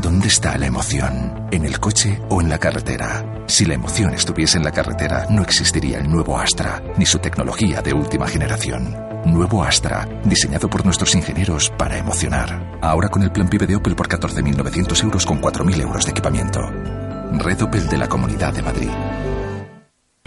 [0.00, 1.48] ¿Dónde está la emoción?
[1.50, 3.44] ¿En el coche o en la carretera?
[3.46, 7.82] Si la emoción estuviese en la carretera, no existiría el nuevo Astra, ni su tecnología
[7.82, 8.94] de última generación.
[9.24, 12.78] Nuevo Astra, diseñado por nuestros ingenieros para emocionar.
[12.80, 16.60] Ahora con el plan PIB de Opel por 14.900 euros con 4.000 euros de equipamiento.
[17.32, 18.90] Red Opel de la Comunidad de Madrid.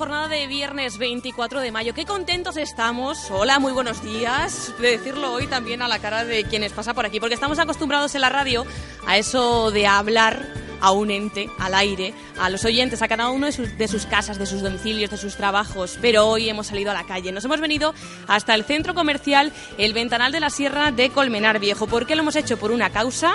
[0.00, 1.92] Jornada de viernes 24 de mayo.
[1.92, 3.30] Qué contentos estamos.
[3.30, 4.72] Hola, muy buenos días.
[4.78, 8.14] De decirlo hoy también a la cara de quienes pasan por aquí, porque estamos acostumbrados
[8.14, 8.64] en la radio
[9.06, 13.46] a eso de hablar a un ente, al aire, a los oyentes, a cada uno
[13.46, 15.98] de sus, de sus, casas, de sus domicilios, de sus trabajos.
[16.00, 17.32] Pero hoy hemos salido a la calle.
[17.32, 17.94] Nos hemos venido
[18.26, 21.86] hasta el centro comercial El Ventanal de la Sierra de Colmenar Viejo.
[21.86, 22.56] ¿Por qué lo hemos hecho?
[22.56, 23.34] Por una causa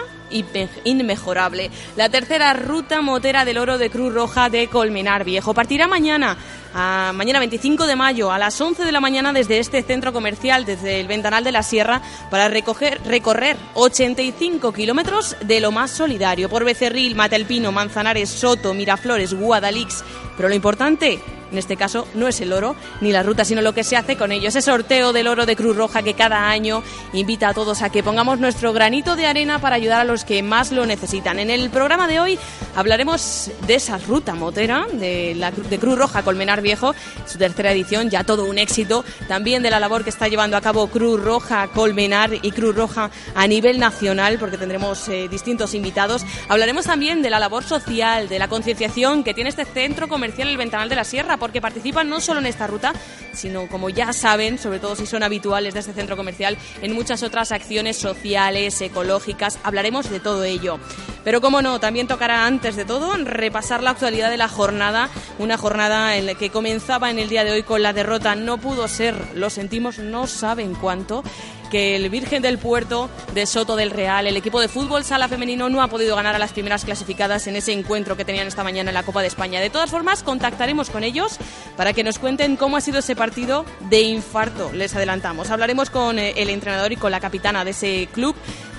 [0.84, 1.72] inmejorable.
[1.96, 5.53] La tercera ruta motera del oro de Cruz Roja de Colmenar Viejo.
[5.53, 6.38] Partirá mañana
[6.75, 11.00] mañana 25 de mayo a las 11 de la mañana desde este centro comercial, desde
[11.00, 16.66] el Ventanal de la Sierra, para recoger, recorrer 85 kilómetros de lo más solidario por
[16.66, 20.03] Becerril, Matelpino, Manzanares, Soto, Miraflores, Guadalix.
[20.35, 21.22] Pero lo importante
[21.56, 24.18] en este caso no es el oro ni la ruta, sino lo que se hace
[24.18, 24.50] con ello.
[24.50, 26.84] Ese sorteo del oro de Cruz Roja que cada año
[27.14, 30.44] invita a todos a que pongamos nuestro granito de arena para ayudar a los que
[30.44, 31.40] más lo necesitan.
[31.40, 32.38] En el programa de hoy
[32.76, 36.94] hablaremos de esa ruta motera de, la, de Cruz Roja Colmenar Viejo,
[37.26, 39.06] su tercera edición, ya todo un éxito.
[39.30, 43.10] También de la labor que está llevando a cabo Cruz Roja Colmenar y Cruz Roja
[43.34, 46.26] a nivel nacional, porque tendremos eh, distintos invitados.
[46.50, 50.58] Hablaremos también de la labor social, de la concienciación que tiene este centro comercial El
[50.58, 52.92] Ventanal de la Sierra porque participan no solo en esta ruta,
[53.32, 57.22] sino como ya saben, sobre todo si son habituales de este centro comercial, en muchas
[57.22, 59.60] otras acciones sociales, ecológicas.
[59.62, 60.80] Hablaremos de todo ello.
[61.24, 65.56] Pero como no, también tocará antes de todo repasar la actualidad de la jornada, una
[65.56, 68.88] jornada en la que comenzaba en el día de hoy con la derrota, no pudo
[68.88, 71.24] ser, lo sentimos, no saben cuánto,
[71.66, 75.70] que el Virgen del Puerto de Soto del Real, el equipo de fútbol sala femenino,
[75.70, 78.92] no ha podido ganar a las primeras clasificadas en ese encuentro que tenían esta mañana
[78.92, 79.59] en la Copa de España.
[79.59, 81.38] De todas formas, contactaremos con ellos
[81.78, 85.50] para que nos cuenten cómo ha sido ese partido de infarto, les adelantamos.
[85.50, 88.36] Hablaremos con eh, el entrenador y con la capitana de ese club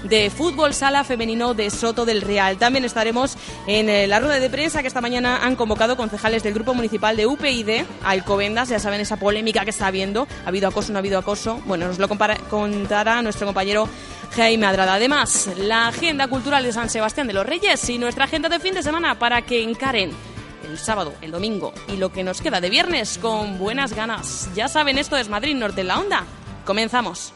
[0.09, 2.57] de fútbol sala femenino de Soto del Real.
[2.59, 3.37] También estaremos
[3.67, 7.17] en eh, la rueda de prensa que esta mañana han convocado concejales del Grupo Municipal
[7.17, 11.01] de UPyD, Alcobendas, ya saben esa polémica que está habiendo, ha habido acoso, no ha
[11.01, 11.61] habido acoso.
[11.67, 13.89] Bueno, nos lo contará nuestro compañero
[14.35, 14.95] Jaime Adrada.
[14.95, 18.75] Además, la agenda cultural de San Sebastián de los Reyes y nuestra agenda de fin
[18.75, 20.13] de semana para que encaren
[20.69, 24.51] el sábado, el domingo y lo que nos queda de viernes con buenas ganas.
[24.55, 26.25] Ya saben, esto es Madrid Norte en la Onda.
[26.65, 27.36] Comenzamos.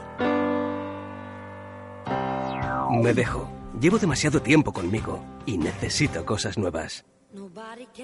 [2.91, 3.49] Me dejo.
[3.79, 7.05] Llevo demasiado tiempo conmigo y necesito cosas nuevas.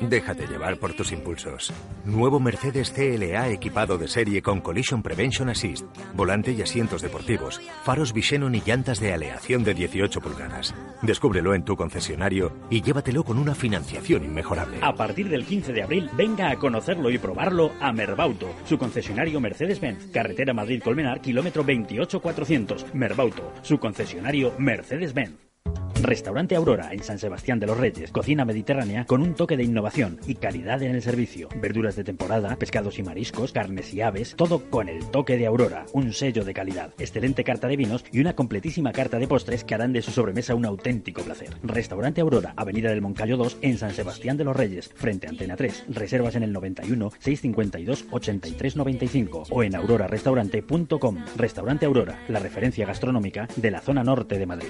[0.02, 1.74] Déjate llevar por tus impulsos.
[2.06, 8.14] Nuevo Mercedes CLA equipado de serie con Collision Prevention Assist, volante y asientos deportivos, faros
[8.14, 10.74] Visenon y llantas de aleación de 18 pulgadas.
[11.02, 14.80] Descúbrelo en tu concesionario y llévatelo con una financiación inmejorable.
[14.82, 19.42] A partir del 15 de abril, venga a conocerlo y probarlo a Merbauto, su concesionario
[19.42, 22.94] Mercedes-Benz, carretera Madrid-Colmenar, kilómetro 28400.
[22.94, 25.47] Merbauto, su concesionario Mercedes-Benz.
[26.02, 28.12] Restaurante Aurora en San Sebastián de los Reyes.
[28.12, 31.50] Cocina mediterránea con un toque de innovación y calidad en el servicio.
[31.60, 35.86] Verduras de temporada, pescados y mariscos, carnes y aves, todo con el toque de Aurora,
[35.94, 36.94] un sello de calidad.
[37.00, 40.56] Excelente carta de vinos y una completísima carta de postres que harán de su sobremesa
[40.56, 41.50] un auténtico placer.
[41.64, 45.56] Restaurante Aurora, Avenida del Moncayo 2 en San Sebastián de los Reyes, frente a Antena
[45.56, 45.86] 3.
[45.90, 51.26] Reservas en el 91 652 83 95 o en aurorarestaurante.com.
[51.36, 54.70] Restaurante Aurora, la referencia gastronómica de la zona norte de Madrid.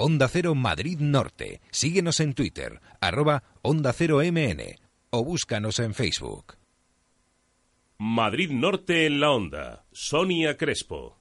[0.00, 1.60] Onda Cero Madrid Norte.
[1.70, 4.62] Síguenos en Twitter, arroba Onda Cero MN
[5.10, 6.54] o búscanos en Facebook.
[7.98, 9.84] Madrid Norte en la Onda.
[9.92, 11.18] Sonia Crespo.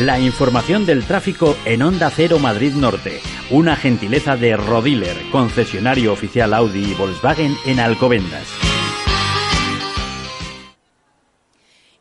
[0.00, 3.20] La información del tráfico en Onda Cero Madrid Norte.
[3.50, 8.75] Una gentileza de Rodiler, concesionario oficial Audi y Volkswagen en Alcobendas.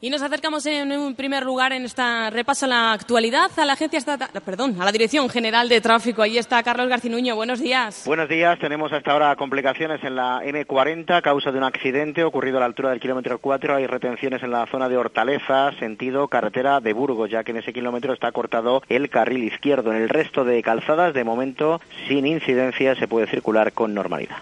[0.06, 3.74] Y nos acercamos en un primer lugar en esta repaso a la actualidad a la
[3.74, 6.22] agencia estatal, perdón, a la Dirección General de Tráfico.
[6.22, 7.36] Ahí está Carlos Garcinuño.
[7.36, 8.04] Buenos días.
[8.06, 8.60] Buenos días.
[8.60, 12.68] Tenemos hasta ahora complicaciones en la M40 a causa de un accidente ocurrido a la
[12.68, 13.78] altura del kilómetro 4.
[13.78, 17.74] Hay retenciones en la zona de Hortaleza, sentido carretera de Burgos, ya que en ese
[17.74, 19.90] kilómetro está cortado el carril izquierdo.
[19.90, 24.38] En el resto de calzadas, de momento, sin incidencia, se puede circular con normalidad.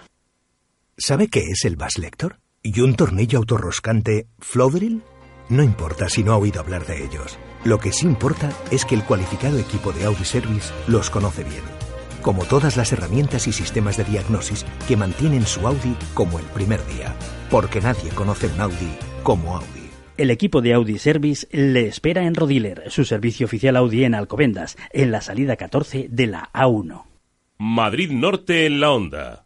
[0.98, 2.36] ¿Sabe qué es el Bass Lector?
[2.62, 5.02] ¿Y un tornillo autorroscante Flodril?
[5.48, 7.38] No importa si no ha oído hablar de ellos.
[7.64, 11.62] Lo que sí importa es que el cualificado equipo de Audi Service los conoce bien.
[12.22, 16.84] Como todas las herramientas y sistemas de diagnosis que mantienen su Audi como el primer
[16.86, 17.14] día.
[17.50, 19.90] Porque nadie conoce un Audi como Audi.
[20.16, 24.78] El equipo de Audi Service le espera en Rodiler, su servicio oficial Audi en Alcobendas,
[24.92, 27.04] en la salida 14 de la A1.
[27.58, 29.44] Madrid Norte en la Onda.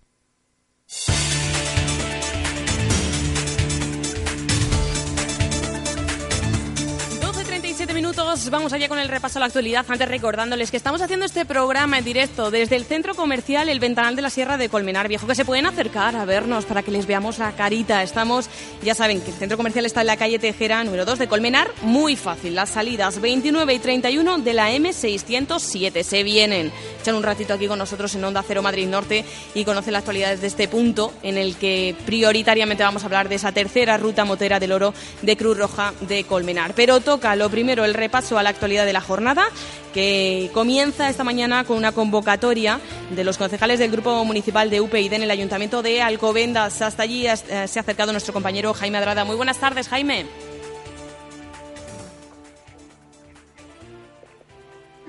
[8.08, 9.84] Minutos, vamos allá con el repaso a la actualidad.
[9.86, 14.16] Antes recordándoles que estamos haciendo este programa en directo desde el centro comercial El Ventanal
[14.16, 17.06] de la Sierra de Colmenar Viejo, que se pueden acercar a vernos para que les
[17.06, 18.02] veamos la carita.
[18.02, 18.48] Estamos,
[18.82, 21.70] ya saben que el centro comercial está en la calle Tejera, número 2 de Colmenar.
[21.82, 26.72] Muy fácil, las salidas 29 y 31 de la M607 se vienen.
[27.02, 30.30] Echan un ratito aquí con nosotros en Onda Cero Madrid Norte y conocen la actualidad
[30.30, 34.58] desde este punto en el que prioritariamente vamos a hablar de esa tercera ruta motera
[34.58, 36.72] del oro de Cruz Roja de Colmenar.
[36.74, 39.44] Pero toca lo primero el repaso a la actualidad de la jornada,
[39.92, 42.80] que comienza esta mañana con una convocatoria
[43.10, 46.80] de los concejales del Grupo Municipal de UPyD en el Ayuntamiento de Alcobendas.
[46.82, 49.24] Hasta allí eh, se ha acercado nuestro compañero Jaime Adrada.
[49.24, 50.47] Muy buenas tardes, Jaime.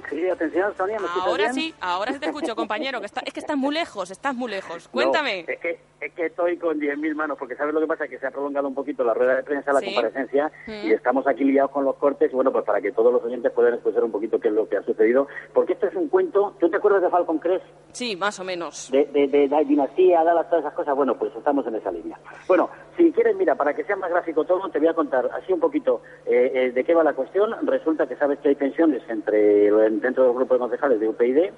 [0.09, 3.39] Sí, atención, Sonia, ¿me Ahora sí, ahora sí te escucho, compañero, que está, es que
[3.39, 4.87] estás muy lejos, estás muy lejos.
[4.87, 5.45] Cuéntame.
[5.47, 8.07] es, que, es que estoy con 10.000 manos, porque ¿sabes lo que pasa?
[8.07, 11.43] Que se ha prolongado un poquito la rueda de prensa, la comparecencia, y estamos aquí
[11.43, 14.11] liados con los cortes, y bueno, pues para que todos los oyentes puedan escuchar un
[14.11, 17.01] poquito qué es lo que ha sucedido, porque esto es un cuento, ¿tú te acuerdas
[17.01, 17.65] de Falcon Crest?
[17.91, 18.89] Sí, más o menos.
[18.91, 22.19] De, de, de, la dinastía, todas esas cosas, bueno, pues estamos en esa línea.
[22.47, 25.53] Bueno, si quieres, mira, para que sea más gráfico todo, te voy a contar así
[25.53, 27.55] un poquito eh, eh, de qué va la cuestión.
[27.65, 31.49] Resulta que sabes que hay tensiones entre dentro del grupo de concejales de UPyD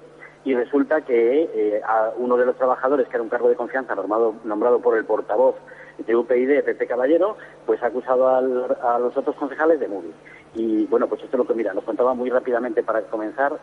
[0.44, 3.96] y resulta que eh, a uno de los trabajadores, que era un cargo de confianza
[3.96, 5.56] nombrado, nombrado por el portavoz
[5.98, 10.14] de UPyD, Pepe Caballero, pues ha acusado a los otros concejales de móvil.
[10.54, 13.58] Y bueno, pues esto es lo que, mira, nos contaba muy rápidamente para comenzar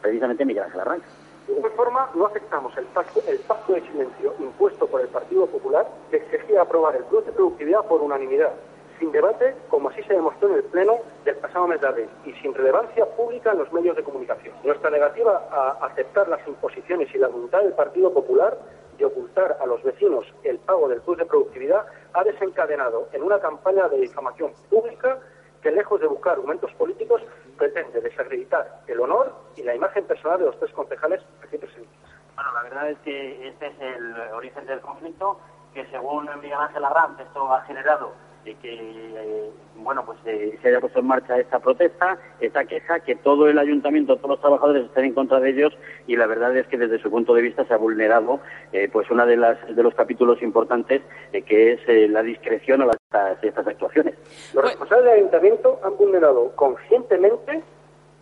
[0.00, 1.06] precisamente Miguel Ángel Arranca.
[1.46, 6.16] De igual forma, no aceptamos el pacto, de silencio impuesto por el Partido Popular que
[6.16, 8.52] exigía aprobar el plus de productividad por unanimidad,
[8.98, 12.32] sin debate, como así se demostró en el Pleno del pasado mes de abril, y
[12.34, 14.54] sin relevancia pública en los medios de comunicación.
[14.64, 18.58] Nuestra negativa a aceptar las imposiciones y la voluntad del Partido Popular
[18.98, 23.38] de ocultar a los vecinos el pago del plus de productividad ha desencadenado en una
[23.38, 25.18] campaña de difamación pública
[25.66, 27.20] que, lejos de buscar argumentos políticos,
[27.58, 31.98] pretende desacreditar el honor y la imagen personal de los tres concejales aquí presentes.
[32.36, 35.40] Bueno, la verdad es que este es el origen del conflicto
[35.74, 38.12] que, según Miguel Ángel Arranz, esto ha generado
[38.46, 43.00] de que eh, bueno pues eh, se haya puesto en marcha esta protesta, esta queja,
[43.00, 45.76] que todo el ayuntamiento, todos los trabajadores estén en contra de ellos
[46.06, 48.40] y la verdad es que desde su punto de vista se ha vulnerado
[48.72, 52.96] eh, pues una de las de los capítulos importantes que es la discreción a las,
[53.42, 54.14] estas actuaciones.
[54.54, 57.62] Los responsables del ayuntamiento han vulnerado conscientemente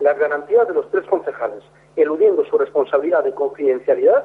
[0.00, 1.62] las garantías de los tres concejales,
[1.96, 4.24] eludiendo su responsabilidad de confidencialidad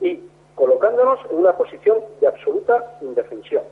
[0.00, 0.20] y
[0.54, 3.62] colocándonos en una posición de absoluta indefensión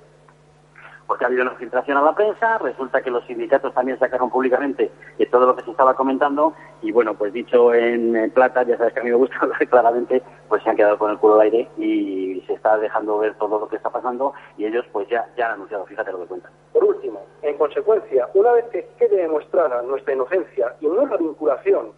[1.06, 4.90] porque ha habido una filtración a la prensa, resulta que los sindicatos también sacaron públicamente
[5.18, 8.92] de todo lo que se estaba comentando y bueno, pues dicho en, plata, ya sabes
[8.92, 11.42] que a mí me gusta hablar claramente, pues se han quedado con el culo al
[11.42, 15.26] aire y se está dejando ver todo lo que está pasando y ellos pues ya,
[15.36, 16.52] ya han anunciado, fíjate lo que cuentan.
[16.72, 21.92] Por último, en consecuencia, una vez que quede demostrada nuestra inocencia y nuestra vinculación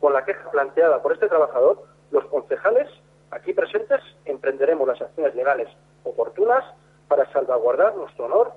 [0.00, 2.88] con la queja planteada por este trabajador, los concejales
[3.30, 5.68] aquí presentes emprenderemos las acciones legales
[6.04, 6.64] oportunas
[7.12, 8.54] para salvaguardar nuestro honor.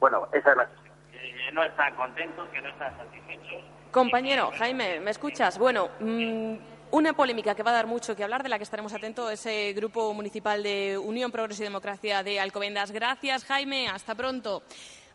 [0.00, 0.94] Bueno, esa es la cuestión.
[1.12, 3.62] Que no están contentos, que no están satisfechos.
[3.92, 5.58] Compañero, Jaime, ¿me escuchas?
[5.58, 6.54] Bueno, mm,
[6.90, 9.72] una polémica que va a dar mucho que hablar, de la que estaremos atentos, ese
[9.74, 12.90] Grupo Municipal de Unión, Progreso y Democracia de Alcobendas.
[12.90, 13.88] Gracias, Jaime.
[13.88, 14.64] Hasta pronto.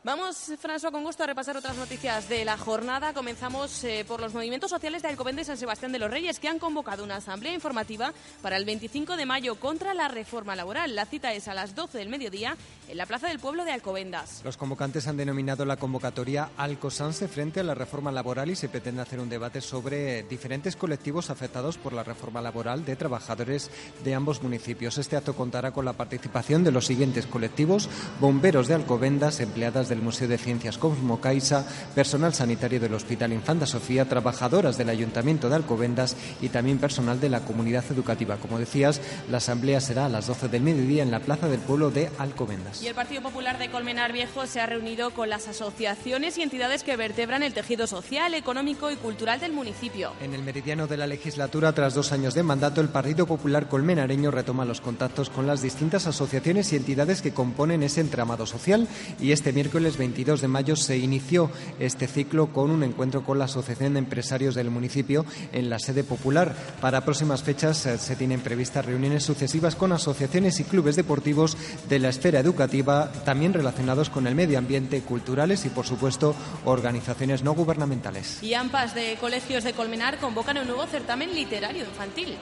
[0.04, 3.14] Vamos, François, con gusto a repasar otras noticias de la jornada.
[3.14, 6.48] Comenzamos eh, por los movimientos sociales de Alcobendas y San Sebastián de los Reyes, que
[6.48, 10.96] han convocado una asamblea informativa para el 25 de mayo contra la reforma laboral.
[10.96, 12.58] La cita es a las 12 del mediodía
[12.90, 14.42] en la Plaza del Pueblo de Alcobendas.
[14.44, 19.04] Los convocantes han denominado la convocatoria Alcosanse frente a la reforma laboral y se pretende
[19.04, 23.70] hacer un debate sobre diferentes colectivos afectados por la reforma laboral de trabajadores
[24.04, 24.98] de ambos municipios.
[24.98, 27.88] Este acto contará con la participación de los siguientes colectivos:
[28.20, 33.66] bomberos de Alcobendas, empleadas del Museo de Ciencias Cosmo Caixa, personal sanitario del Hospital Infanta
[33.66, 38.38] Sofía, trabajadoras del Ayuntamiento de Alcobendas y también personal de la comunidad educativa.
[38.38, 41.92] Como decías, la asamblea será a las 12 del mediodía en la Plaza del Pueblo
[41.92, 42.82] de Alcobendas.
[42.82, 46.84] Y el Partido Popular de Colmenar Viejo se ha reunido con las asociaciones y entidades
[46.84, 50.14] que vertebran el tejido social, económico y cultural del municipio.
[50.22, 54.32] En el meridiano de la legislatura, tras dos años de mandato, el Partido Popular Colmenareño
[54.32, 58.88] retoma los contactos con las distintas asociaciones y entidades que componen ese entramado social
[59.20, 63.40] y este miércoles miércoles 22 de mayo se inició este ciclo con un encuentro con
[63.40, 66.56] la Asociación de Empresarios del municipio en la sede popular.
[66.80, 71.58] Para próximas fechas eh, se tienen previstas reuniones sucesivas con asociaciones y clubes deportivos
[71.90, 76.36] de la esfera educativa, también relacionados con el medio ambiente, culturales y, por supuesto,
[76.66, 78.44] organizaciones no gubernamentales.
[78.44, 82.38] Y AMPAs de colegios de Colmenar convocan un nuevo certamen literario infantil.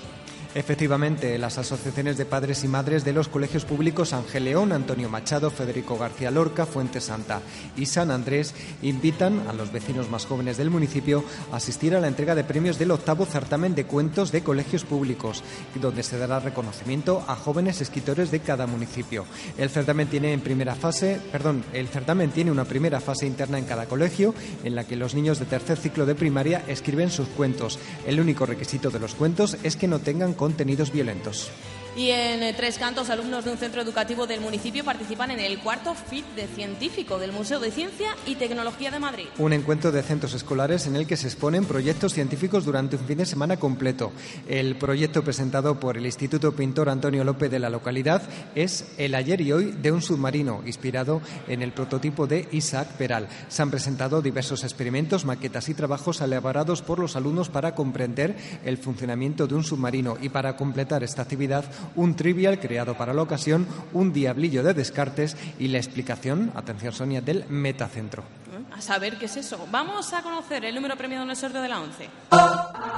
[0.56, 5.52] Efectivamente, las asociaciones de padres y madres de los colegios públicos Ángel León, Antonio Machado,
[5.52, 7.42] Federico García Lorca, Fuente Santa
[7.78, 12.08] y San Andrés invitan a los vecinos más jóvenes del municipio a asistir a la
[12.08, 15.44] entrega de premios del octavo certamen de cuentos de colegios públicos,
[15.76, 19.26] donde se dará reconocimiento a jóvenes escritores de cada municipio.
[19.56, 23.66] El certamen tiene en primera fase, perdón, el certamen tiene una primera fase interna en
[23.66, 27.78] cada colegio en la que los niños de tercer ciclo de primaria escriben sus cuentos.
[28.08, 31.52] El único requisito de los cuentos es que no tengan contenidos violentos.
[32.00, 35.60] Y en eh, Tres Cantos, alumnos de un centro educativo del municipio participan en el
[35.60, 39.26] cuarto FIT de Científico del Museo de Ciencia y Tecnología de Madrid.
[39.38, 43.18] Un encuentro de centros escolares en el que se exponen proyectos científicos durante un fin
[43.18, 44.14] de semana completo.
[44.48, 48.22] El proyecto presentado por el Instituto Pintor Antonio López de la localidad
[48.56, 53.28] es El ayer y hoy de un submarino, inspirado en el prototipo de Isaac Peral.
[53.50, 58.78] Se han presentado diversos experimentos, maquetas y trabajos elaborados por los alumnos para comprender el
[58.78, 61.66] funcionamiento de un submarino y para completar esta actividad
[61.96, 67.22] un trivial creado para la ocasión, un diablillo de descartes y la explicación, atención Sonia,
[67.22, 68.24] del metacentro.
[68.72, 69.68] A saber qué es eso.
[69.72, 72.10] Vamos a conocer el número premiado en el sorteo de la 11.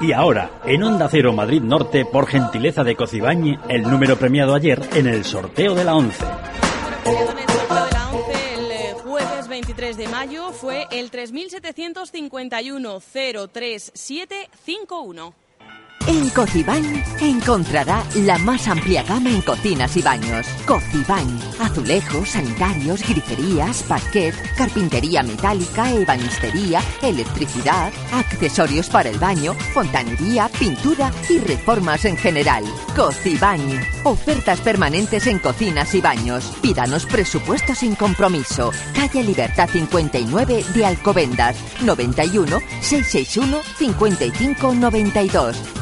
[0.00, 4.80] Y ahora, en Onda Cero Madrid Norte, por gentileza de Cocibañi, el número premiado ayer
[4.94, 6.24] en el sorteo de la 11.
[7.04, 10.52] El número premiado en el sorteo de la 11 el eh, jueves 23 de mayo
[10.52, 15.34] fue el 3751 03751.
[16.08, 16.82] En Cocibañ
[17.20, 20.48] encontrará la más amplia gama en cocinas y baños.
[20.66, 31.12] Cocibañ, azulejos, sanitarios, griferías, parquet, carpintería metálica, ebanistería, electricidad, accesorios para el baño, fontanería, pintura
[31.28, 32.64] y reformas en general.
[32.96, 33.60] Cocibañ,
[34.02, 36.52] ofertas permanentes en cocinas y baños.
[36.60, 38.72] Pídanos presupuesto sin compromiso.
[38.92, 45.56] Calle Libertad 59 de Alcobendas, 91 661 5592.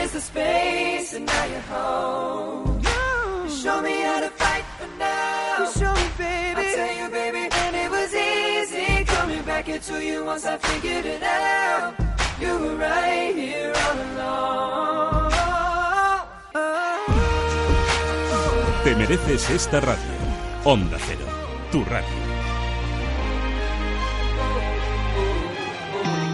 [0.00, 2.80] Is the space, and now you're home.
[2.80, 5.58] You show me how to fight for now.
[5.58, 6.60] You show me, baby.
[6.60, 11.04] I tell you, baby, and it was easy coming back into you once I figured
[11.04, 11.94] it out.
[12.40, 15.32] You were right here all along.
[18.84, 20.18] Te mereces esta radio.
[20.64, 21.26] Onda Cero,
[21.70, 22.29] tu radio.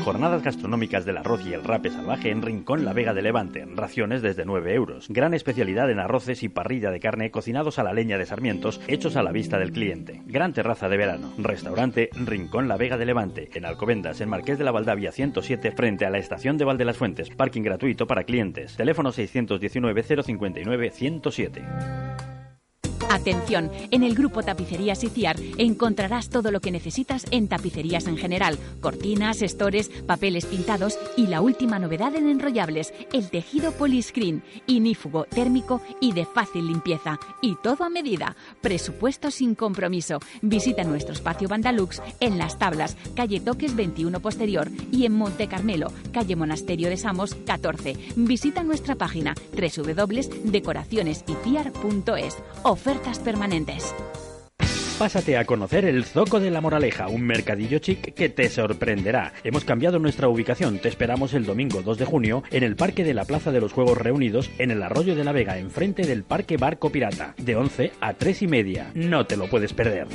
[0.06, 3.66] Jornadas gastronómicas del arroz y el rape salvaje en Rincón La Vega de Levante.
[3.74, 5.08] Raciones desde 9 euros.
[5.08, 9.16] Gran especialidad en arroces y parrilla de carne cocinados a la leña de sarmientos, hechos
[9.16, 10.22] a la vista del cliente.
[10.26, 11.32] Gran terraza de verano.
[11.38, 13.50] Restaurante Rincón La Vega de Levante.
[13.52, 16.98] En Alcobendas, en Marqués de la Valdavia 107, frente a la estación de Valde las
[16.98, 17.30] Fuentes.
[17.30, 18.76] Parking gratuito para clientes.
[18.76, 21.64] Teléfono 619 059 107.
[23.26, 28.56] Atención, en el grupo Tapicerías Iciar encontrarás todo lo que necesitas en tapicerías en general,
[28.80, 35.82] cortinas, estores, papeles pintados y la última novedad en enrollables, el tejido poliscreen, inífugo, térmico
[36.00, 37.18] y de fácil limpieza.
[37.42, 38.36] Y todo a medida.
[38.60, 40.20] Presupuesto sin compromiso.
[40.40, 45.88] Visita nuestro espacio Bandalux en Las Tablas, calle Toques 21 Posterior y en Monte Carmelo,
[46.12, 47.96] calle Monasterio de Samos 14.
[48.14, 52.36] Visita nuestra página www.decoracionesiciar.es.
[52.62, 53.94] Ofertas permanentes.
[54.98, 59.34] Pásate a conocer el Zoco de la Moraleja, un mercadillo chic que te sorprenderá.
[59.44, 63.12] Hemos cambiado nuestra ubicación, te esperamos el domingo 2 de junio en el Parque de
[63.12, 66.56] la Plaza de los Juegos Reunidos en el Arroyo de la Vega, enfrente del Parque
[66.56, 68.90] Barco Pirata, de 11 a 3 y media.
[68.94, 70.06] No te lo puedes perder.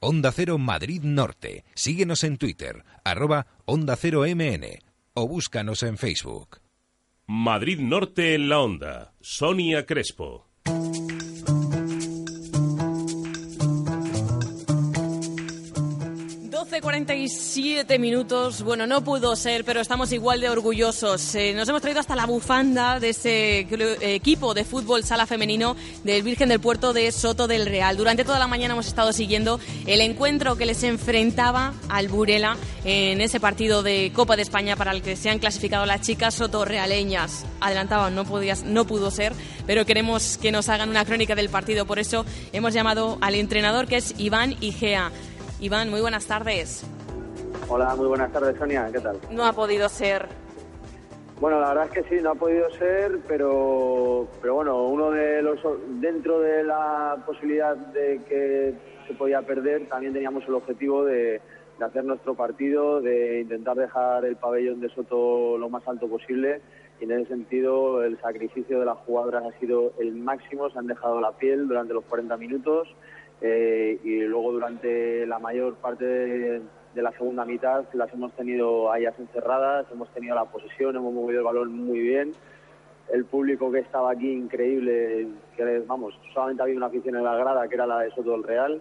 [0.00, 1.64] Onda Cero Madrid Norte.
[1.74, 4.64] Síguenos en Twitter, arroba Onda Cero MN
[5.14, 6.60] o búscanos en Facebook.
[7.26, 9.14] Madrid Norte en la Onda.
[9.20, 10.46] Sonia Crespo.
[16.94, 18.62] 12.47 minutos.
[18.62, 21.34] Bueno, no pudo ser, pero estamos igual de orgullosos.
[21.34, 23.66] Eh, nos hemos traído hasta la bufanda de ese
[24.14, 27.96] equipo de fútbol sala femenino del Virgen del Puerto de Soto del Real.
[27.96, 33.20] Durante toda la mañana hemos estado siguiendo el encuentro que les enfrentaba al Burela en
[33.20, 37.44] ese partido de Copa de España para el que se han clasificado las chicas sotorrealeñas.
[37.60, 39.32] Adelantaban, no, podías, no pudo ser,
[39.66, 41.86] pero queremos que nos hagan una crónica del partido.
[41.86, 45.10] Por eso hemos llamado al entrenador que es Iván Igea.
[45.60, 46.84] Iván, muy buenas tardes.
[47.68, 48.88] Hola, muy buenas tardes, Sonia.
[48.92, 49.18] ¿Qué tal?
[49.30, 50.26] No ha podido ser.
[51.40, 55.42] Bueno, la verdad es que sí, no ha podido ser, pero, pero bueno, uno de
[55.42, 55.58] los
[56.00, 58.74] dentro de la posibilidad de que
[59.06, 61.40] se podía perder, también teníamos el objetivo de,
[61.78, 66.60] de hacer nuestro partido, de intentar dejar el pabellón de Soto lo más alto posible.
[67.00, 70.70] Y en ese sentido, el sacrificio de las jugadoras ha sido el máximo.
[70.70, 72.88] Se han dejado la piel durante los 40 minutos
[73.46, 76.62] eh, y luego durante la mayor parte de,
[76.94, 81.40] la segunda mitad las hemos tenido a ellas encerradas, hemos tenido la posesión, hemos movido
[81.40, 82.32] el balón muy bien.
[83.12, 85.28] El público que estaba aquí, increíble,
[85.58, 88.44] que vamos, solamente había una afición en la grada, que era la de Soto del
[88.44, 88.80] Real,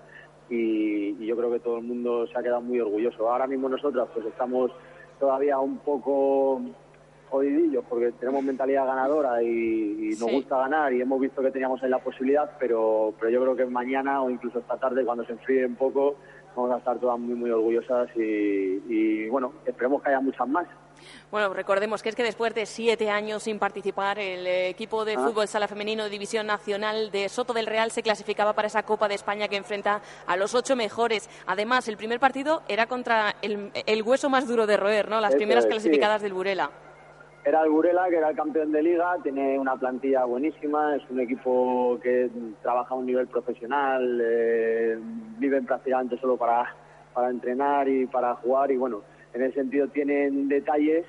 [0.49, 3.29] y, y yo creo que todo el mundo se ha quedado muy orgulloso.
[3.29, 4.71] Ahora mismo nosotras pues estamos
[5.19, 6.61] todavía un poco
[7.37, 10.35] jodidillos porque tenemos mentalidad ganadora y, y nos Sí.
[10.35, 13.65] gusta ganar y hemos visto que teníamos ahí la posibilidad, pero, pero yo creo que
[13.65, 16.15] mañana o incluso esta tarde cuando se enfríe un poco
[16.55, 18.21] vamos a estar todas muy muy orgullosas y,
[18.87, 20.67] y, bueno, esperemos que haya muchas más.
[21.31, 25.19] Bueno, recordemos que es que después de siete años sin participar, el equipo de Ah.
[25.25, 29.07] fútbol sala femenino de División Nacional de Soto del Real se clasificaba para esa Copa
[29.07, 31.27] de España que enfrenta a los ocho mejores.
[31.47, 35.19] Además, el primer partido era contra el, el hueso más duro de roer, ¿no?
[35.19, 36.25] Las Eso primeras es, clasificadas sí.
[36.25, 36.69] del Burela.
[37.45, 41.19] Era el Burela, que era el campeón de liga, tiene una plantilla buenísima, es un
[41.19, 42.29] equipo que
[42.61, 44.97] trabaja a un nivel profesional, eh,
[45.39, 46.73] viven prácticamente solo para,
[47.13, 49.01] para entrenar y para jugar y bueno,
[49.33, 51.05] en ese sentido tienen detalles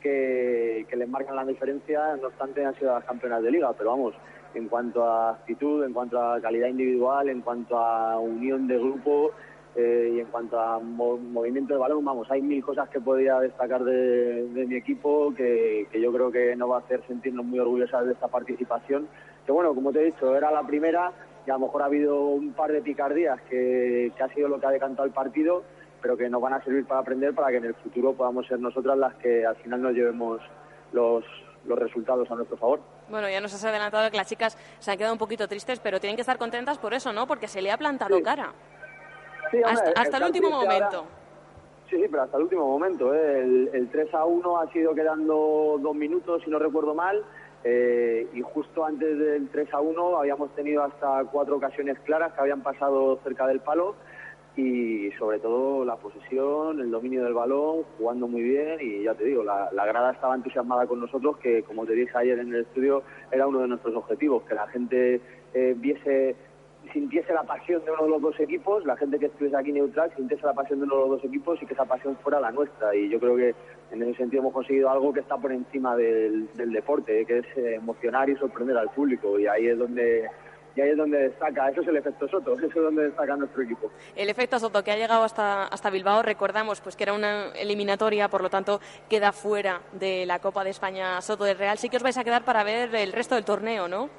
[0.00, 3.90] que que, les marcan la diferencia, no obstante han sido las campeonas de liga, pero
[3.90, 4.14] vamos,
[4.54, 9.32] en cuanto a actitud, en cuanto a calidad individual, en cuanto a unión de grupo
[9.76, 13.38] eh, y en cuanto a mo- movimiento de balón, vamos, hay mil cosas que podría
[13.40, 17.44] destacar de, de mi equipo que, que yo creo que nos va a hacer sentirnos
[17.44, 19.06] muy orgullosas de esta participación.
[19.44, 21.12] Que bueno, como te he dicho, era la primera
[21.46, 24.58] y a lo mejor ha habido un par de picardías que, que ha sido lo
[24.58, 25.62] que ha decantado el partido,
[26.02, 28.58] pero que nos van a servir para aprender para que en el futuro podamos ser
[28.58, 30.40] nosotras las que al final nos llevemos
[30.92, 31.24] los,
[31.66, 32.80] los resultados a nuestro favor.
[33.08, 36.00] Bueno, ya nos has adelantado que las chicas se han quedado un poquito tristes, pero
[36.00, 37.26] tienen que estar contentas por eso, ¿no?
[37.26, 38.52] Porque se le ha plantado cara.
[39.50, 40.74] Sí, hombre, hasta, hasta el último momento.
[40.96, 41.08] ahora-
[41.88, 43.14] Sí, sí, pero hasta el último momento.
[43.14, 43.40] ¿eh?
[43.42, 47.22] El, el 3 a 1 ha sido quedando dos minutos, si no recuerdo mal,
[47.62, 52.40] eh, y justo antes del 3 a 1 habíamos tenido hasta cuatro ocasiones claras que
[52.40, 53.94] habían pasado cerca del palo
[54.56, 59.24] y sobre todo la posesión, el dominio del balón, jugando muy bien y ya te
[59.24, 62.62] digo, la, la grada estaba entusiasmada con nosotros, que como te dije ayer en el
[62.62, 65.20] estudio, era uno de nuestros objetivos, que la gente
[65.54, 66.34] eh, viese
[66.92, 70.12] sintiese la pasión de uno de los dos equipos, la gente que estuviese aquí neutral
[70.16, 72.50] sintiese la pasión de uno de los dos equipos y que esa pasión fuera la
[72.50, 72.94] nuestra.
[72.94, 73.54] Y yo creo que
[73.90, 77.46] en ese sentido hemos conseguido algo que está por encima del, del deporte, que es
[77.56, 79.38] eh, emocionar y sorprender al público.
[79.38, 80.28] Y ahí es donde
[80.76, 83.62] y ahí es donde destaca, eso es el efecto Soto, eso es donde destaca nuestro
[83.62, 83.90] equipo.
[84.14, 88.28] El efecto Soto que ha llegado hasta, hasta Bilbao, recordamos pues que era una eliminatoria,
[88.28, 91.78] por lo tanto queda fuera de la Copa de España Soto del Real.
[91.78, 94.10] Sí que os vais a quedar para ver el resto del torneo, ¿no?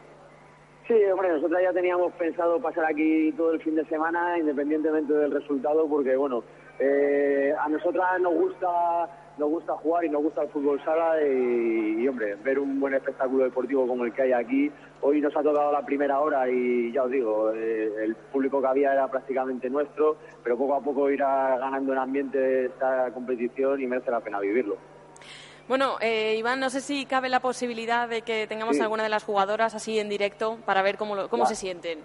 [0.87, 5.31] Sí, hombre, nosotros ya teníamos pensado pasar aquí todo el fin de semana, independientemente del
[5.31, 6.43] resultado, porque bueno,
[6.79, 12.07] eh, a nosotras nos gusta nos gusta jugar y nos gusta el fútbol sala y,
[12.07, 14.71] hombre, ver un buen espectáculo deportivo como el que hay aquí.
[15.01, 18.67] Hoy nos ha tocado la primera hora y ya os digo, eh, el público que
[18.67, 23.87] había era prácticamente nuestro, pero poco a poco irá ganando en ambiente esta competición y
[23.87, 24.77] merece la pena vivirlo.
[25.67, 28.81] Bueno, eh, Iván, no sé si cabe la posibilidad de que tengamos Sí.
[28.81, 31.99] alguna de las jugadoras así en directo para ver cómo, lo- cómo se sienten.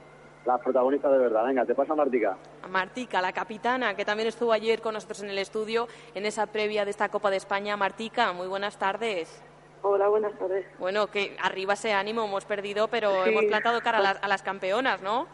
[0.44, 2.36] Las protagonistas de verdad, venga, te pasa Martica.
[2.68, 6.84] Martica, la capitana, que también estuvo ayer con nosotros en el estudio en esa previa
[6.84, 7.76] de esta Copa de España.
[7.76, 9.40] Martica, muy buenas tardes.
[9.82, 10.66] Hola, buenas tardes.
[10.80, 13.30] Bueno, que arriba ese ánimo, hemos perdido, pero Sí.
[13.30, 15.28] hemos plantado cara a las, a las campeonas, ¿no?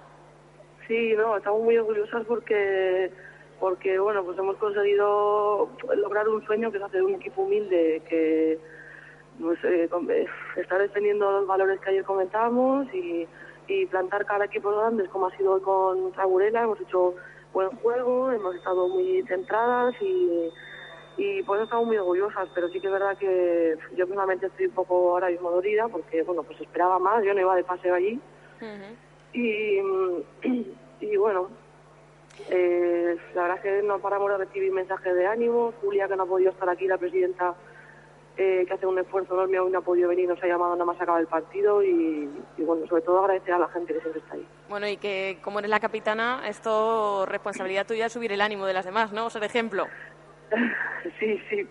[0.86, 3.10] Sí, no, estamos muy orgullosas porque,
[3.60, 8.58] porque bueno, pues hemos conseguido lograr un sueño que es hacer un equipo humilde que
[9.40, 13.26] pues, eh, eh, está defendiendo los valores que ayer comentábamos y,
[13.66, 16.62] y plantar cara a equipos grandes como ha sido hoy con Traburela.
[16.62, 17.14] Hemos hecho
[17.52, 20.50] buen juego, hemos estado muy centradas y,
[21.16, 24.66] y por eso estamos muy orgullosas, pero sí que es verdad que yo personalmente estoy
[24.66, 27.94] un poco ahora mismo dolida porque, bueno, pues esperaba más, yo no iba de paseo
[27.94, 28.20] allí.
[29.32, 29.78] Y,
[31.00, 31.48] y bueno,
[32.50, 35.72] eh, la verdad es que no paramos de recibir mensajes de ánimo.
[35.80, 37.54] Julia, que no ha podido estar aquí, la presidenta,
[38.36, 40.84] eh, que hace un esfuerzo enorme, hoy no ha podido venir, nos ha llamado nada
[40.84, 41.82] más acabar el partido.
[41.82, 44.46] Y, y bueno, sobre todo agradecer a la gente que siempre está ahí.
[44.68, 48.72] Bueno, y que como eres la capitana, esto responsabilidad tuya es subir el ánimo de
[48.74, 49.28] las demás, ¿no?
[49.30, 49.86] Ser ejemplo.
[51.20, 51.68] Sí, sí.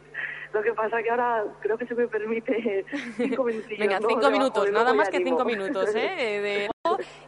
[0.53, 2.86] Lo que pasa que ahora creo que se me permite
[3.17, 3.80] cinco minutillos.
[3.80, 6.39] Venga, cinco minutos, nada más que cinco minutos, ¿eh?
[6.41, 6.69] De-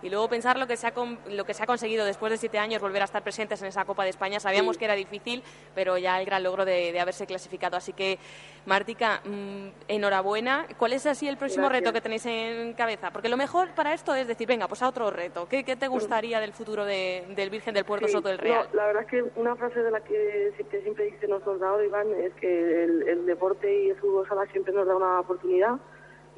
[0.02, 2.38] y luego pensar lo que, se ha, con- lo que se ha conseguido después de
[2.38, 4.40] siete años, volver a estar presentes en esa Copa de España.
[4.40, 4.80] Sabíamos Sí.
[4.80, 5.44] que era difícil,
[5.76, 7.78] pero ya el gran logro de, de haberse clasificado.
[7.78, 8.20] Así que,
[8.66, 10.68] Martica, mm, enhorabuena.
[10.78, 11.82] ¿Cuál es así el próximo Gracias.
[11.82, 13.12] reto que tenéis en cabeza?
[13.12, 15.48] Porque lo mejor para esto es decir, venga, pues a otro reto.
[15.50, 18.68] ¿Qué, qué te gustaría del futuro de- del Virgen del Puerto Sí, Soto del Real?
[18.72, 21.84] no, la verdad es que una frase de la que, que siempre dice nuestro entrenador
[21.86, 25.76] Iván es que el, el deporte y el fútbol sala siempre nos da una oportunidad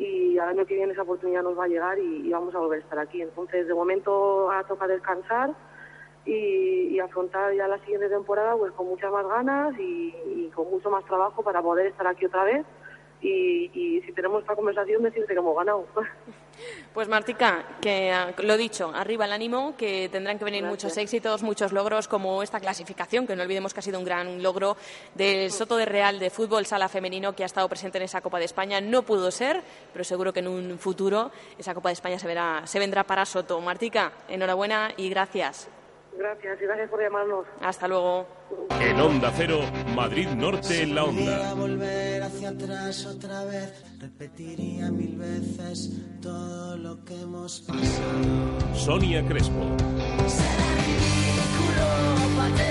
[0.01, 2.79] y al año que viene esa oportunidad nos va a llegar y, vamos a volver
[2.79, 3.21] a estar aquí.
[3.21, 5.51] Entonces, de momento toca descansar
[6.25, 10.89] y, y afrontar ya la siguiente temporada pues con muchas más ganas y con mucho
[10.89, 12.65] más trabajo para poder estar aquí otra vez
[13.21, 15.86] y, y si tenemos esta conversación decirte que hemos ganado.
[16.93, 20.84] Pues Martica, que ah, lo dicho, arriba el ánimo, que tendrán que venir Gracias.
[20.84, 24.43] muchos éxitos, muchos logros como esta clasificación, que no olvidemos que ha sido un gran
[24.43, 24.75] logro
[25.15, 28.39] del Soto de Real de fútbol sala femenino que ha estado presente en esa Copa
[28.39, 28.81] de España.
[28.81, 29.62] No pudo ser,
[29.93, 33.25] pero seguro que en un futuro esa Copa de España se verá, se vendrá para
[33.25, 33.60] Soto.
[33.62, 35.69] Martica, enhorabuena y gracias.
[36.17, 37.45] Gracias y gracias por llamarnos.
[37.62, 38.28] Hasta luego.
[38.80, 39.60] En Onda Cero,
[39.95, 41.54] Madrid Norte en la pudiera Onda.
[41.54, 45.89] volver hacia atrás otra vez, repetiría mil veces
[46.21, 48.76] todo lo que hemos pasado.
[48.76, 49.62] Sonia Crespo.
[50.86, 52.70] ridículo,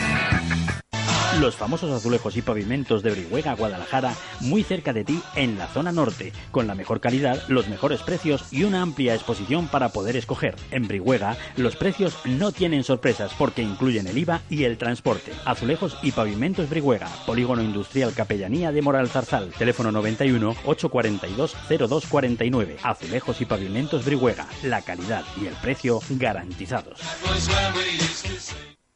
[1.41, 5.91] Los famosos azulejos y pavimentos de Brihuega, Guadalajara, muy cerca de ti en la zona
[5.91, 10.53] norte, con la mejor calidad, los mejores precios y una amplia exposición para poder escoger.
[10.69, 15.31] En Brihuega, los precios no tienen sorpresas porque incluyen el IVA y el transporte.
[15.43, 22.77] Azulejos y pavimentos Brihuega, Polígono Industrial Capellanía de Moral Zarzal, teléfono 91 842 0249.
[22.83, 26.99] Azulejos y pavimentos Brihuega, la calidad y el precio garantizados.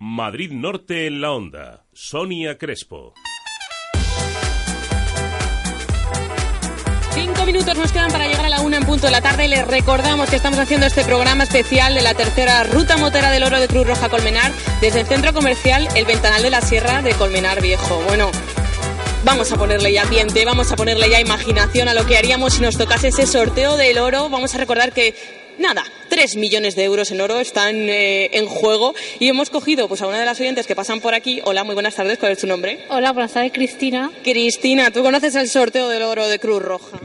[0.00, 1.84] Madrid Norte en la onda.
[1.92, 3.14] Sonia Crespo.
[7.12, 9.48] Cinco minutos nos quedan para llegar a la una en punto de la tarde.
[9.48, 13.58] Les recordamos que estamos haciendo este programa especial de la tercera ruta motera del oro
[13.58, 17.60] de Cruz Roja Colmenar desde el centro comercial El Ventanal de la Sierra de Colmenar
[17.60, 18.00] Viejo.
[18.06, 18.30] Bueno,
[19.24, 22.62] Vamos a ponerle ya ambiente, vamos a ponerle ya imaginación a lo que haríamos si
[22.62, 24.30] nos tocase ese sorteo del oro.
[24.30, 25.14] Vamos a recordar que
[25.58, 30.02] nada, 3 millones de euros en oro están eh, en juego y hemos cogido pues,
[30.02, 31.40] a una de las oyentes que pasan por aquí.
[31.44, 32.84] Hola, muy buenas tardes, ¿cuál es tu nombre?
[32.88, 34.10] Hola, buenas tardes, Cristina.
[34.22, 36.98] Cristina, ¿tú conoces el sorteo del oro de Cruz Roja?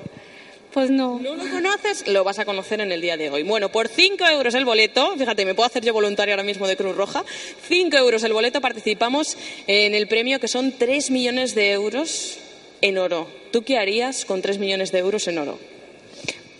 [0.74, 1.20] Pues no.
[1.20, 2.08] ¿No lo conoces?
[2.08, 3.44] Lo vas a conocer en el día de hoy.
[3.44, 6.76] Bueno, por 5 euros el boleto, fíjate, me puedo hacer yo voluntario ahora mismo de
[6.76, 7.24] Cruz Roja,
[7.68, 9.38] 5 euros el boleto, participamos
[9.68, 12.40] en el premio que son 3 millones de euros
[12.82, 13.30] en oro.
[13.52, 15.73] ¿Tú qué harías con 3 millones de euros en oro?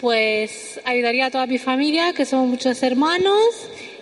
[0.04, 3.40] Pues ayudaría a toda mi familia, que somos muchos hermanos,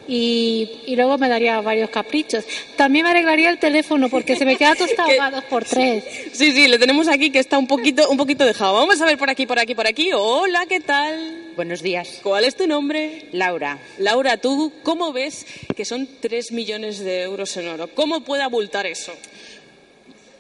[0.08, 2.44] y, y luego me daría varios caprichos.
[2.76, 6.04] También me arreglaría el teléfono porque se me queda tostado a dos por tres.
[6.34, 8.74] Sí, sí, le tenemos aquí que está un poquito, un poquito dejado.
[8.74, 10.10] Vamos a ver por aquí, por aquí, por aquí.
[10.12, 11.52] Hola, ¿qué tal?
[11.56, 12.20] Buenos días.
[12.24, 13.28] ¿Cuál es tu nombre?
[13.32, 13.78] Laura.
[14.00, 17.90] Laura, ¿tú cómo ves que son 3 millones de euros en oro?
[17.94, 19.14] ¿Cómo puede abultar eso?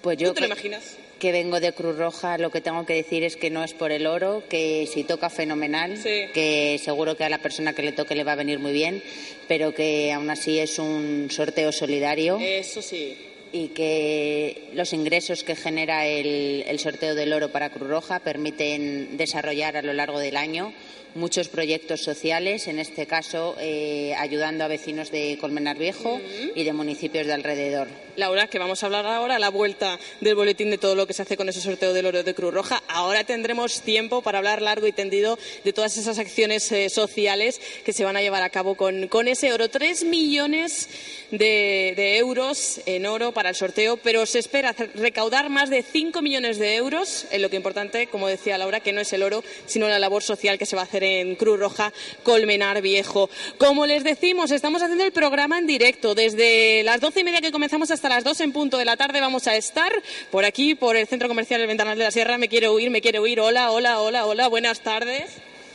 [0.01, 0.97] Pues yo ¿Tú te lo imaginas?
[1.21, 3.91] Que vengo de Cruz Roja, lo que tengo que decir es que no es por
[3.91, 6.23] el oro, que si toca fenomenal, Sí.
[6.33, 9.03] que seguro que a la persona que le toque le va a venir muy bien,
[9.47, 13.15] pero que aún así es un sorteo solidario Eso sí.
[13.53, 19.15] y que los ingresos que genera el, el sorteo del oro para Cruz Roja permiten
[19.15, 20.73] desarrollar a lo largo del año
[21.13, 26.21] muchos proyectos sociales, en este caso eh, ayudando a vecinos de Colmenar Viejo
[26.55, 27.89] y de municipios de alrededor.
[28.15, 31.13] Laura, que vamos a hablar ahora a la vuelta del boletín de todo lo que
[31.13, 32.81] se hace con ese sorteo del oro de Cruz Roja.
[32.87, 37.93] Ahora tendremos tiempo para hablar largo y tendido de todas esas acciones eh, sociales que
[37.93, 39.69] se van a llevar a cabo con, con ese oro.
[39.69, 40.89] Tres millones
[41.31, 46.59] de, euros en oro para el sorteo, pero se espera recaudar más de cinco millones
[46.59, 49.87] de euros, en lo que importante, como decía Laura, que no es el oro, sino
[49.87, 51.93] la labor social que se va a hacer en Cruz Roja
[52.23, 53.29] Colmenar Viejo.
[53.57, 56.15] Como les decimos, estamos haciendo el programa en directo.
[56.15, 59.47] Desde las doce y media que comenzamos las dos en punto de la tarde vamos
[59.47, 59.91] a estar
[60.29, 62.37] por aquí, por el Centro Comercial El Ventanal de la Sierra.
[62.37, 63.39] Me quiere huir, me quiere huir.
[63.39, 64.47] Hola, hola, hola, hola.
[64.47, 65.31] Buenas tardes.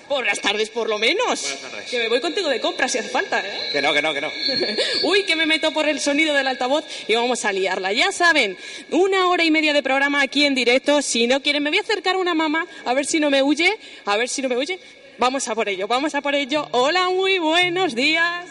[0.09, 1.43] Buenas tardes, por lo menos.
[1.43, 1.91] Buenas tardes.
[1.91, 3.71] Que me voy contigo de compras si hace falta, ¿eh?
[3.73, 4.29] Que no, que no, que no.
[5.05, 7.93] Uy, que me meto por el sonido del altavoz y vamos a liarla.
[7.93, 8.57] Ya saben,
[8.91, 11.03] una hora y media de programa aquí en directo.
[11.03, 13.43] Si no quieren, me voy a acercar a una mamá a ver si no me
[13.43, 14.79] huye, a ver si no me huye.
[15.19, 16.69] Vamos a por ello, vamos a por ello.
[16.73, 18.47] Hola, muy buenos días.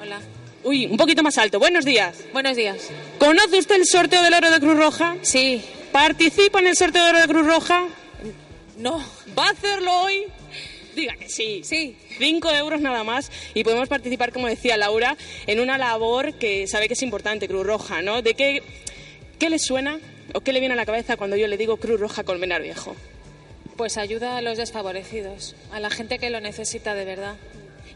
[0.00, 0.20] Hola.
[0.64, 1.58] Uy, un poquito más alto.
[1.58, 2.16] Buenos días.
[2.32, 2.88] Buenos días.
[3.18, 5.16] ¿Conoce usted el sorteo del oro de Cruz Roja?
[5.22, 5.62] Sí.
[5.92, 7.84] ¿Participa en el sorteo del oro de Cruz Roja?
[8.78, 9.04] No.
[9.38, 10.24] ¿Va a hacerlo hoy?
[10.96, 11.60] Diga que sí.
[11.64, 11.96] Sí.
[12.18, 16.88] Cinco euros nada más y podemos participar, como decía Laura, en una labor que sabe
[16.88, 18.22] que es importante, Cruz Roja, ¿no?
[18.22, 18.62] ¿De qué,
[19.38, 19.98] qué le suena
[20.32, 22.96] o qué le viene a la cabeza cuando yo le digo Cruz Roja Colmenar Viejo?
[23.76, 27.34] Pues ayuda a los desfavorecidos, a la gente que lo necesita de verdad.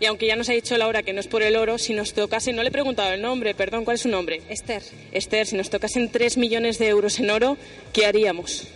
[0.01, 2.13] Y aunque ya nos ha dicho Laura que no es por el oro, si nos
[2.13, 4.43] tocase, no le he preguntado el nombre, perdón, ¿cuál es su nombre?
[4.49, 4.83] Esther.
[5.13, 7.57] Esther, si nos tocasen tres millones de euros en oro,
[7.93, 8.69] ¿qué haríamos?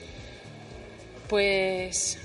[1.29, 2.19] Pues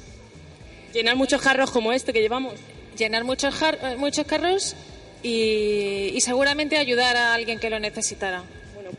[0.94, 2.54] Llenar muchos jarros como este que llevamos.
[2.98, 4.76] llenar muchos, eh, muchos carros
[5.22, 8.44] y, y seguramente ayudar a alguien que lo necesitara.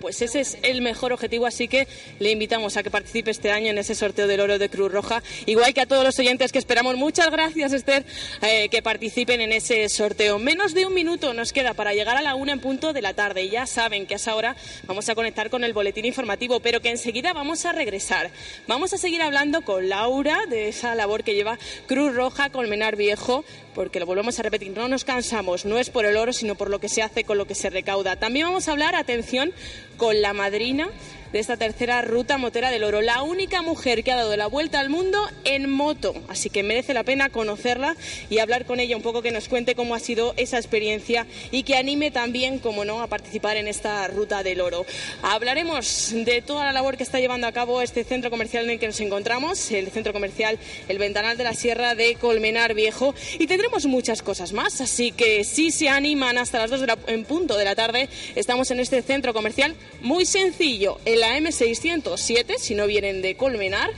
[0.00, 3.70] Pues ese es el mejor objetivo, así que le invitamos a que participe este año
[3.70, 6.58] en ese sorteo del oro de Cruz Roja, igual que a todos los oyentes que
[6.58, 6.96] esperamos.
[6.96, 8.04] Muchas gracias, Esther,
[8.42, 10.38] eh, que participen en ese sorteo.
[10.38, 13.14] Menos de un minuto nos queda para llegar a la una en punto de la
[13.14, 13.42] tarde.
[13.42, 14.56] Y ya saben que a esa hora
[14.86, 18.30] vamos a conectar con el boletín informativo, pero que enseguida vamos a regresar.
[18.66, 23.44] Vamos a seguir hablando con Laura de esa labor que lleva Cruz Roja Colmenar Viejo,
[23.74, 26.70] porque lo volvemos a repetir, no nos cansamos, no es por el oro, sino por
[26.70, 28.16] lo que se hace con lo que se recauda.
[28.16, 29.52] También vamos a hablar, atención,
[29.98, 30.88] con la madrina
[31.32, 33.00] de esta tercera ruta motera del oro.
[33.00, 36.14] La única mujer que ha dado la vuelta al mundo en moto.
[36.28, 37.96] Así que merece la pena conocerla
[38.30, 41.62] y hablar con ella un poco, que nos cuente cómo ha sido esa experiencia y
[41.62, 44.86] que anime también, como no, a participar en esta ruta del oro.
[45.22, 48.78] Hablaremos de toda la labor que está llevando a cabo este centro comercial en el
[48.78, 53.14] que nos encontramos, el centro comercial El Ventanal de la Sierra de Colmenar Viejo.
[53.38, 54.80] Y tendremos muchas cosas más.
[54.80, 58.08] Así que si se animan hasta las 2 de la, en punto de la tarde,
[58.34, 63.90] estamos en este centro comercial muy sencillo la M607, si no vienen de Colmenar,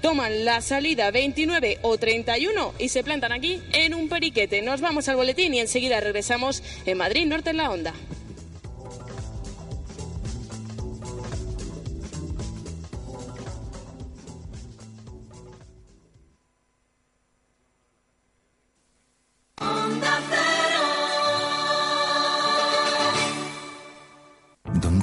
[0.00, 4.62] toman la salida 29 o 31 y se plantan aquí en un periquete.
[4.62, 7.94] Nos vamos al boletín y enseguida regresamos en Madrid Norte en la Onda.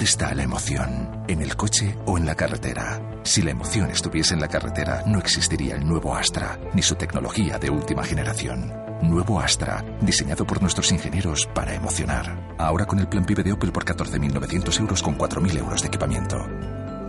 [0.05, 1.23] ¿Dónde está la emoción?
[1.27, 3.01] ¿En el coche o en la carretera?
[3.23, 7.57] Si la emoción estuviese en la carretera, no existiría el nuevo Astra, ni su tecnología
[7.57, 8.71] de última generación.
[9.01, 12.55] Nuevo Astra, diseñado por nuestros ingenieros para emocionar.
[12.59, 16.37] Ahora con el plan PIB de Opel por 14.900 euros con 4.000 euros de equipamiento.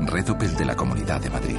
[0.01, 1.59] Red Opel de la Comunidad de Madrid.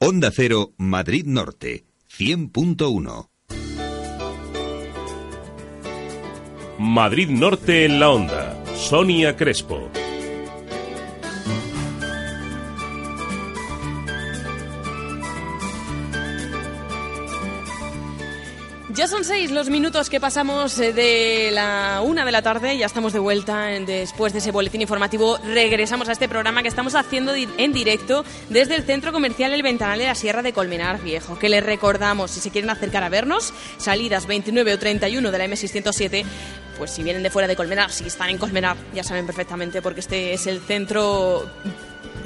[0.00, 3.26] Onda Cero, Madrid Norte, 100.1.
[6.78, 8.64] Madrid Norte en la Onda.
[8.76, 9.90] Sonia Crespo.
[18.98, 22.86] Ya son seis los minutos que pasamos eh, de la una de la tarde, ya
[22.86, 25.38] estamos de vuelta después de ese boletín informativo.
[25.38, 30.00] Regresamos a este programa que estamos haciendo en directo desde el Centro Comercial El Ventanal
[30.00, 31.38] de la Sierra de Colmenar Viejo.
[31.38, 35.46] Que les recordamos, si se quieren acercar a vernos, salidas 29 o 31 de la
[35.46, 36.24] M607,
[36.76, 40.00] pues si vienen de fuera de Colmenar, si están en Colmenar, ya saben perfectamente porque
[40.00, 41.48] este es el centro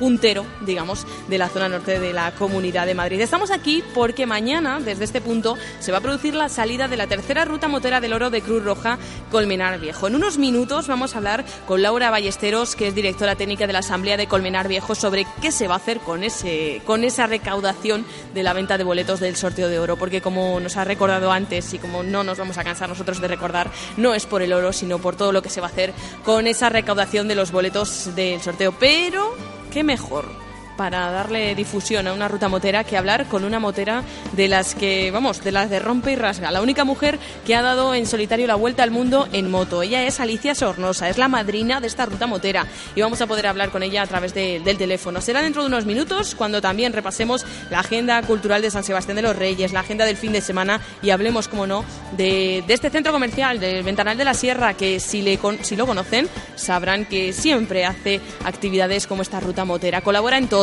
[0.02, 3.20] puntero, digamos, de la zona norte de la Comunidad de Madrid.
[3.20, 7.06] Estamos aquí porque mañana, desde este punto, se va a producir la salida de la
[7.06, 8.98] tercera ruta motera del oro de Cruz Roja
[9.30, 10.08] Colmenar Viejo.
[10.08, 13.78] En unos minutos vamos a hablar con Laura Ballesteros, que es directora técnica de la
[13.78, 18.04] Asamblea de Colmenar Viejo, sobre qué se va a hacer con, ese, con esa recaudación
[18.34, 21.74] de la venta de boletos del sorteo de oro, porque como nos ha recordado antes
[21.74, 24.72] y como no nos vamos a cansar nosotros de recordar, no es por el oro,
[24.72, 25.92] sino por todo lo que se va a hacer
[26.24, 28.72] con esa recaudación de los boletos del sorteo.
[28.72, 30.41] Pero qué mejor
[30.76, 35.10] para darle difusión a una ruta motera que hablar con una motera de las que,
[35.10, 36.50] vamos, de las de rompe y rasga.
[36.50, 39.82] La única mujer que ha dado en solitario la vuelta al mundo en moto.
[39.82, 43.46] Ella es Alicia Sornosa, es la madrina de esta ruta motera y vamos a poder
[43.46, 45.20] hablar con ella a través de- del teléfono.
[45.20, 49.22] Será dentro de unos minutos cuando también repasemos la agenda cultural de San Sebastián de
[49.22, 51.84] los Reyes, la agenda del fin de semana y hablemos, como no,
[52.16, 55.86] de, de este centro comercial, del Ventanal de la Sierra, que si, le si lo
[55.86, 60.00] conocen sabrán que siempre hace actividades como esta ruta motera.
[60.00, 60.61] Colabora en todo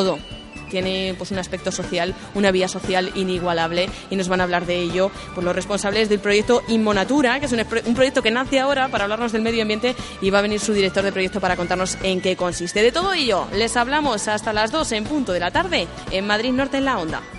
[0.70, 4.80] tiene pues un aspecto social, una vía social inigualable y nos van a hablar de
[4.80, 8.88] ello por los responsables del proyecto Inmonatura, que es un, un proyecto que nace ahora
[8.88, 11.98] para hablarnos del medio ambiente y va a venir su director de proyecto para contarnos
[12.04, 12.82] en qué consiste.
[12.82, 16.52] De todo ello, les hablamos hasta las 2 en punto de la tarde en Madrid
[16.52, 17.39] Norte en la Onda.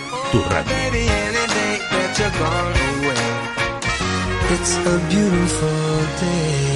[0.31, 0.71] tu radio.
[0.71, 3.27] Baby, any day that you're gone away,
[4.53, 6.70] it's a beautiful day.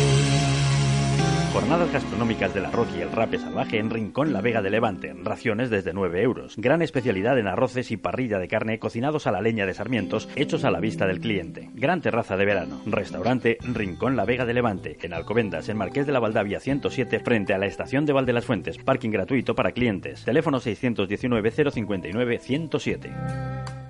[1.55, 5.15] Jornadas gastronómicas del arroz y el rape salvaje en Rincón La Vega de Levante.
[5.23, 6.57] Raciones desde 9 euros.
[6.57, 10.65] Gran especialidad en arroces y parrilla de carne cocinados a la leña de sarmientos, hechos
[10.65, 11.69] a la vista del cliente.
[11.73, 12.81] Gran terraza de verano.
[12.85, 14.97] Restaurante Rincón La Vega de Levante.
[15.01, 18.43] En Alcobendas, en Marqués de la Valdavia 107, frente a la estación de Valde las
[18.43, 18.77] Fuentes.
[18.77, 20.25] Parking gratuito para clientes.
[20.25, 23.84] Teléfono 619 059 107.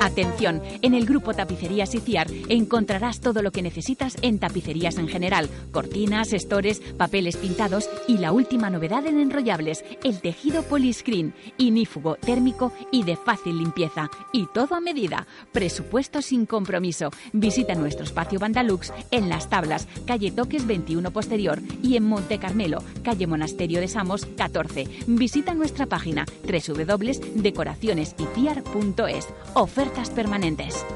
[0.00, 5.48] Atención, en el grupo Tapicerías Iciar encontrarás todo lo que necesitas en tapicerías en general,
[5.70, 12.72] cortinas, estores, papeles pintados y la última novedad en enrollables, el tejido poliscreen, inífugo, térmico
[12.90, 14.10] y de fácil limpieza.
[14.32, 15.26] Y todo a medida.
[15.52, 17.10] Presupuesto sin compromiso.
[17.32, 22.84] Visita nuestro espacio Bandalux en Las Tablas, calle Toques 21 Posterior y en Monte Carmelo,
[23.02, 24.86] calle Monasterio de Samos 14.
[25.06, 29.28] Visita nuestra página www.decoracionesiciar.es.
[29.82, 30.86] Ofertas permanentes.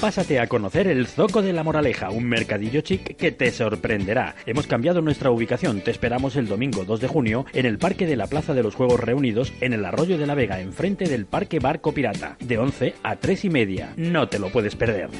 [0.00, 4.34] Pásate a conocer el Zoco de la Moraleja, un mercadillo chic que te sorprenderá.
[4.46, 8.16] Hemos cambiado nuestra ubicación, te esperamos el domingo 2 de junio en el Parque de
[8.16, 11.58] la Plaza de los Juegos Reunidos en el Arroyo de la Vega, enfrente del Parque
[11.58, 13.92] Barco Pirata, de 11 a 3 y media.
[13.98, 15.10] No te lo puedes perder.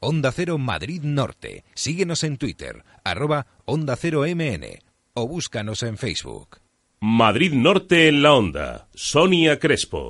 [0.00, 1.64] Onda Cero Madrid Norte.
[1.74, 4.64] Síguenos en Twitter, arroba Onda Cero MN
[5.12, 6.60] o búscanos en Facebook.
[7.00, 8.88] Madrid Norte en la Onda.
[8.94, 10.08] Sonia Crespo.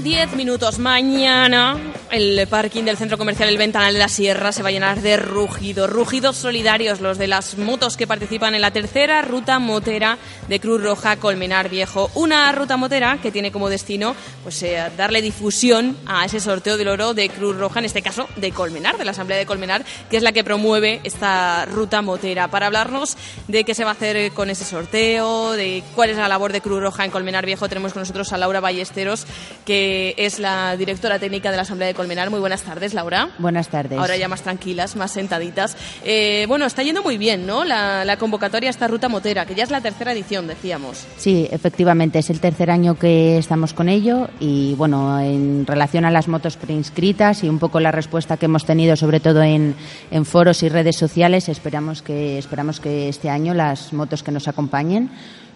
[0.00, 1.76] Una, diez minutos mañana.
[2.10, 5.16] El parking del centro comercial El Ventanal de la Sierra se va a llenar de
[5.16, 10.58] rugidos, rugidos solidarios, los de las motos que participan en la tercera ruta motera de
[10.58, 12.10] Cruz Roja Colmenar Viejo.
[12.14, 16.88] Una ruta motera que tiene como destino pues, eh, darle difusión a ese sorteo del
[16.88, 20.16] oro de Cruz Roja, en este caso de Colmenar, de la Asamblea de Colmenar, que
[20.16, 22.48] es la que promueve esta ruta motera.
[22.48, 26.26] Para hablarnos de qué se va a hacer con ese sorteo, de cuál es la
[26.26, 29.26] labor de Cruz Roja en Colmenar Viejo, tenemos con nosotros a Laura Ballesteros,
[29.64, 32.30] que es la directora técnica de la Asamblea de Colmenar.
[32.30, 33.30] Muy buenas tardes, Laura.
[33.38, 33.98] Buenas tardes.
[33.98, 35.76] Ahora ya más tranquilas, más sentaditas.
[36.04, 37.64] Eh, bueno, está yendo muy bien, ¿no?
[37.64, 41.06] La, la convocatoria a esta ruta motera, que ya es la tercera edición, decíamos.
[41.16, 46.10] Sí, efectivamente, es el tercer año que estamos con ello y bueno, en relación a
[46.10, 49.74] las motos preinscritas y un poco la respuesta que hemos tenido sobre todo en,
[50.10, 54.48] en foros y redes sociales, esperamos que, esperamos que este año las motos que nos
[54.48, 55.10] acompañen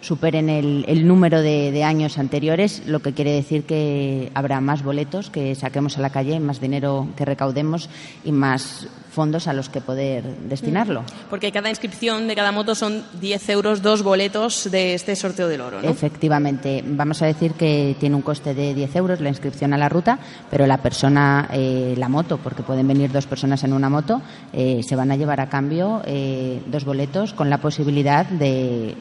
[0.05, 4.83] superen el, el número de, de años anteriores, lo que quiere decir que habrá más
[4.83, 7.89] boletos que saquemos a la calle, más dinero que recaudemos
[8.23, 11.03] y más fondos a los que poder destinarlo.
[11.29, 15.61] Porque cada inscripción de cada moto son 10 euros, dos boletos de este sorteo del
[15.61, 15.89] oro, ¿no?
[15.89, 19.87] Efectivamente, vamos a decir que tiene un coste de 10 euros la inscripción a la
[19.87, 20.19] ruta,
[20.51, 24.81] pero la persona, eh, la moto, porque pueden venir dos personas en una moto, eh,
[24.83, 28.95] se van a llevar a cambio eh, dos boletos con la posibilidad de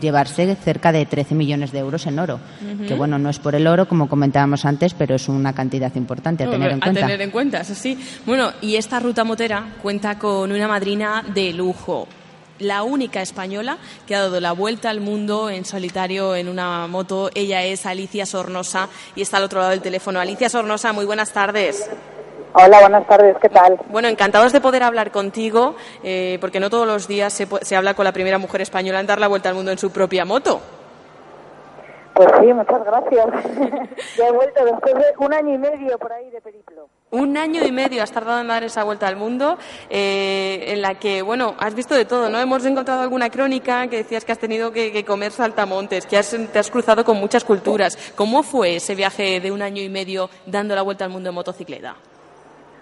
[0.00, 2.40] llevarse cerca de 13 millones de euros en oro,
[2.86, 6.44] que bueno, no es por el oro, como comentábamos antes, pero es una cantidad importante
[6.44, 7.00] a tener en cuenta.
[7.00, 7.98] tener en cuenta, eso sí.
[8.24, 12.08] Bueno, y esta ruta motera cuenta con una madrina de lujo.
[12.58, 13.76] La única española
[14.06, 17.30] que ha dado la vuelta al mundo en solitario en una moto.
[17.34, 20.20] Ella es Alicia Sornosa y está al otro lado del teléfono.
[20.20, 21.86] Alicia Sornosa, muy buenas tardes.
[22.58, 23.78] Hola, buenas tardes, ¿qué tal?
[23.90, 27.92] Bueno, encantados de poder hablar contigo, eh, porque no todos los días se, se habla
[27.92, 30.62] con la primera mujer española en dar la vuelta al mundo en su propia moto.
[32.14, 33.26] Pues sí, muchas gracias.
[34.16, 36.88] ya he vuelto después de un año y medio por ahí de periplo.
[37.10, 39.58] Un año y medio has tardado en dar esa vuelta al mundo,
[39.90, 42.40] eh, en la que, bueno, has visto de todo, ¿no?
[42.40, 46.34] Hemos encontrado alguna crónica que decías que has tenido que, que comer saltamontes, que has,
[46.50, 47.98] te has cruzado con muchas culturas.
[48.16, 51.34] ¿Cómo fue ese viaje de un año y medio dando la vuelta al mundo en
[51.34, 51.96] motocicleta?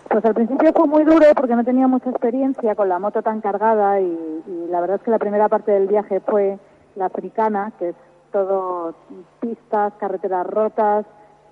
[0.09, 3.41] Pues al principio fue muy duro porque no tenía mucha experiencia con la moto tan
[3.41, 6.59] cargada y, y la verdad es que la primera parte del viaje fue
[6.95, 7.97] la africana, que es
[8.33, 8.95] todo
[9.41, 11.07] pistas, carreteras rotas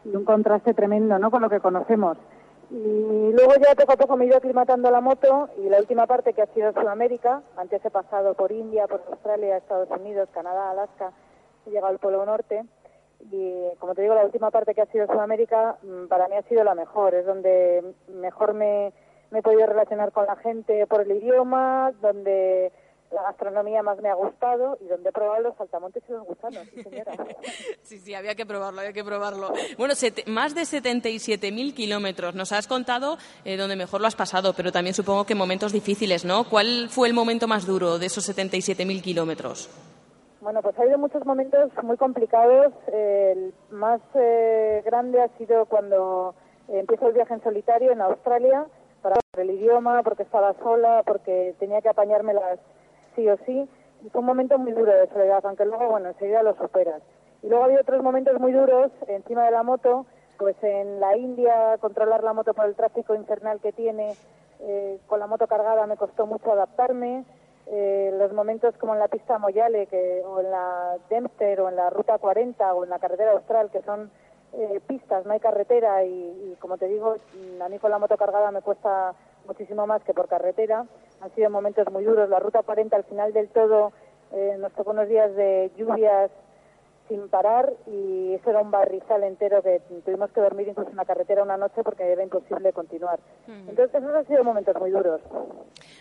[0.04, 1.30] y un contraste tremendo, ¿no?
[1.30, 2.18] Con lo que conocemos.
[2.70, 6.06] Y luego ya poco a poco me he ido aclimatando la moto y la última
[6.06, 10.70] parte que ha sido Sudamérica, antes he pasado por India, por Australia, Estados Unidos, Canadá,
[10.70, 11.12] Alaska,
[11.66, 12.64] he llegado al Polo Norte
[13.30, 16.42] y como te digo, la última parte que ha sido Sudamérica mm, para mí ha
[16.42, 18.92] sido la mejor, es donde mejor me,
[19.30, 22.72] me he podido relacionar con la gente por el idioma, donde
[23.12, 26.66] la gastronomía más me ha gustado y donde he probado los saltamontes y los gusanos,
[26.74, 27.12] sí señora.
[27.82, 29.52] Sí, sí, había que probarlo, había que probarlo.
[29.76, 29.94] Bueno,
[30.26, 32.34] más de 77.000 kilómetros.
[32.34, 36.24] Nos has contado eh, donde mejor lo has pasado, pero también supongo que momentos difíciles,
[36.24, 36.48] ¿no?
[36.48, 39.68] ¿Cuál fue el momento más duro de esos 77.000 kilómetros?
[40.42, 42.72] Bueno, pues ha habido muchos momentos muy complicados.
[42.92, 46.34] El más eh, grande ha sido cuando
[46.66, 48.66] empiezo el viaje en solitario en Australia,
[49.02, 52.58] para el idioma, porque estaba sola, porque tenía que apañármelas
[53.14, 53.68] sí o sí.
[54.04, 57.02] Y fue un momento muy duro de soledad, aunque luego, bueno, enseguida lo superas.
[57.44, 60.06] Y luego había otros momentos muy duros encima de la moto,
[60.38, 64.16] Pues en la India, controlar la moto por el tráfico infernal que tiene,
[64.58, 67.24] eh, con la moto cargada me costó mucho adaptarme.
[67.66, 71.76] Eh, los momentos como en la pista Moyale que, o en la Dempster o en
[71.76, 74.10] la Ruta 40 o en la carretera austral, que son
[74.52, 77.16] eh, pistas, no hay carretera y, y, como te digo,
[77.64, 79.14] a mí con la moto cargada me cuesta
[79.46, 80.86] muchísimo más que por carretera.
[81.20, 82.28] Han sido momentos muy duros.
[82.28, 83.92] La Ruta 40 al final del todo
[84.32, 86.30] eh, nos tocó unos días de lluvias
[87.08, 91.04] sin parar y eso era un barrizal entero que tuvimos que dormir incluso en la
[91.04, 93.18] carretera una noche porque era imposible continuar.
[93.46, 95.20] Entonces esos han sido momentos muy duros.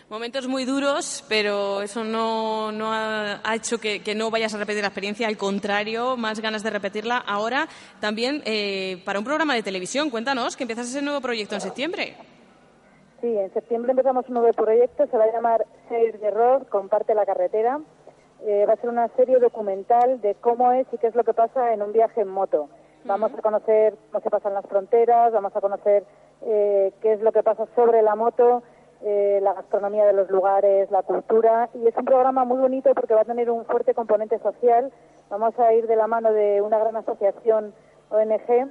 [0.08, 4.58] Momentos muy duros, pero eso no, no ha, ha hecho que, que no vayas a
[4.58, 7.18] repetir la experiencia, al contrario, más ganas de repetirla.
[7.18, 7.68] Ahora
[8.00, 12.16] también eh, para un programa de televisión, cuéntanos que empiezas ese nuevo proyecto en septiembre.
[13.20, 17.14] Sí, en septiembre empezamos un nuevo proyecto, se va a llamar Share the Road, Comparte
[17.14, 17.80] la Carretera.
[18.44, 21.32] Eh, va a ser una serie documental de cómo es y qué es lo que
[21.32, 22.68] pasa en un viaje en moto.
[23.04, 26.04] Vamos a conocer cómo se pasan las fronteras, vamos a conocer
[26.42, 28.64] eh, qué es lo que pasa sobre la moto,
[29.02, 31.68] eh, la gastronomía de los lugares, la cultura.
[31.74, 34.90] Y es un programa muy bonito porque va a tener un fuerte componente social.
[35.30, 37.72] Vamos a ir de la mano de una gran asociación
[38.10, 38.68] ONG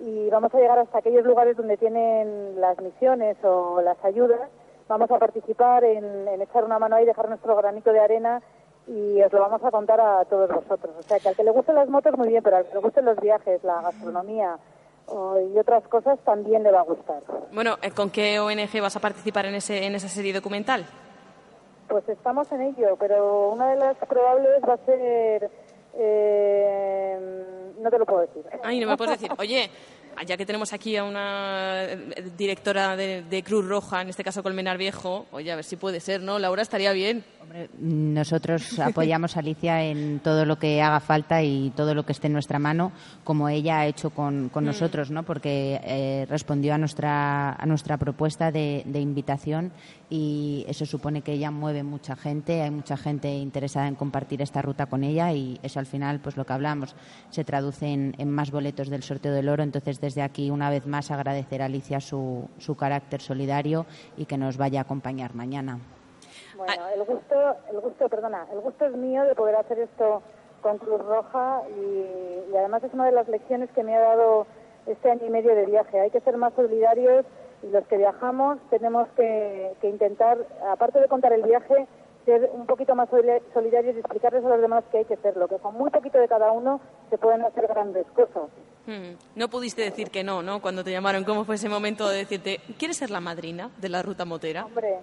[0.00, 4.50] y vamos a llegar hasta aquellos lugares donde tienen las misiones o las ayudas.
[4.88, 8.42] Vamos a participar en, en echar una mano ahí, dejar nuestro granito de arena
[8.86, 10.94] y os lo vamos a contar a todos vosotros.
[10.98, 12.80] O sea, que al que le gusten las motos, muy bien, pero al que le
[12.80, 14.56] gusten los viajes, la gastronomía
[15.52, 17.22] y otras cosas, también le va a gustar.
[17.52, 20.86] Bueno, eh, ¿con qué ONG vas a participar en, ese, en esa serie documental?
[21.88, 25.50] Pues estamos en ello, pero una de las probables va a ser...
[25.94, 27.44] eh,
[27.78, 28.44] no te lo puedo decir.
[28.62, 29.68] Ay, no me puedes decir, oye,
[30.26, 34.42] ya que tenemos aquí a una eh, directora de, de Cruz Roja, en este caso
[34.42, 36.38] Colmenar Viejo, oye, a ver si puede ser, ¿no?
[36.38, 37.24] Laura, estaría bien.
[37.78, 42.28] Nosotros apoyamos a Alicia en todo lo que haga falta y todo lo que esté
[42.28, 42.92] en nuestra mano,
[43.24, 44.66] como ella ha hecho con, con Mm.
[44.68, 45.22] nosotros, ¿no?
[45.24, 49.72] Porque eh, respondió a nuestra a nuestra propuesta de, de invitación
[50.14, 54.60] y eso supone que ella mueve mucha gente, hay mucha gente interesada en compartir esta
[54.60, 56.94] ruta con ella y eso al final, pues lo que hablamos,
[57.30, 59.62] se traduce en, más boletos del sorteo del oro.
[59.62, 63.86] Entonces, desde aquí, una vez más, agradecer a Alicia su, su carácter solidario
[64.18, 65.78] y que nos vaya a acompañar mañana.
[66.58, 70.20] Bueno, el gusto, el gusto, perdona, el gusto es mío de poder hacer esto
[70.60, 74.46] con Cruz Roja y además es una de las lecciones que me ha dado
[74.84, 76.00] este año y medio de viaje.
[76.00, 77.24] Hay que ser más solidarios
[77.62, 80.38] y los que viajamos tenemos que, que intentar,
[80.70, 81.86] aparte de contar el viaje,
[82.24, 85.48] ser un poquito más soli- solidarios y explicarles a los demás que hay que hacerlo,
[85.48, 88.48] que con muy poquito de cada uno se pueden hacer grandes cosas.
[88.86, 90.60] Hmm, No pudiste decir que no, ¿no?
[90.62, 94.02] Cuando te llamaron, ¿cómo fue ese momento de decirte, ¿quieres ser la madrina de la
[94.02, 94.64] ruta motera?
[94.66, 94.98] Hombre,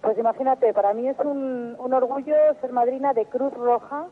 [0.00, 4.06] pues imagínate, para mí es un, un orgullo ser madrina de Cruz Roja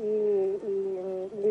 [0.00, 0.90] y, y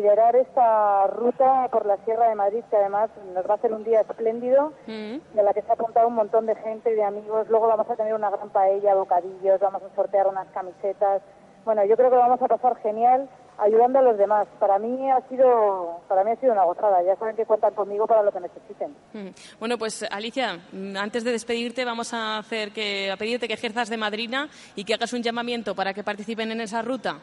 [0.00, 3.84] liderar esta ruta por la Sierra de Madrid, que además nos va a hacer un
[3.84, 7.48] día espléndido, de la que se ha apuntado un montón de gente y de amigos.
[7.48, 11.22] Luego vamos a tener una gran paella, bocadillos, vamos a sortear unas camisetas.
[11.64, 13.28] Bueno, yo creo que lo vamos a pasar genial
[13.58, 14.48] ayudando a los demás.
[14.58, 17.02] Para mí ha sido, para mí ha sido una gozada.
[17.02, 18.96] Ya saben que cuentan conmigo para lo que necesiten.
[19.12, 19.28] Hmm.
[19.58, 23.90] Bueno, pues Alicia, mm, antes de despedirte vamos a hacer que a pedirte que ejerzas
[23.90, 27.18] de madrina y que hagas un llamamiento para que participen en esa ruta.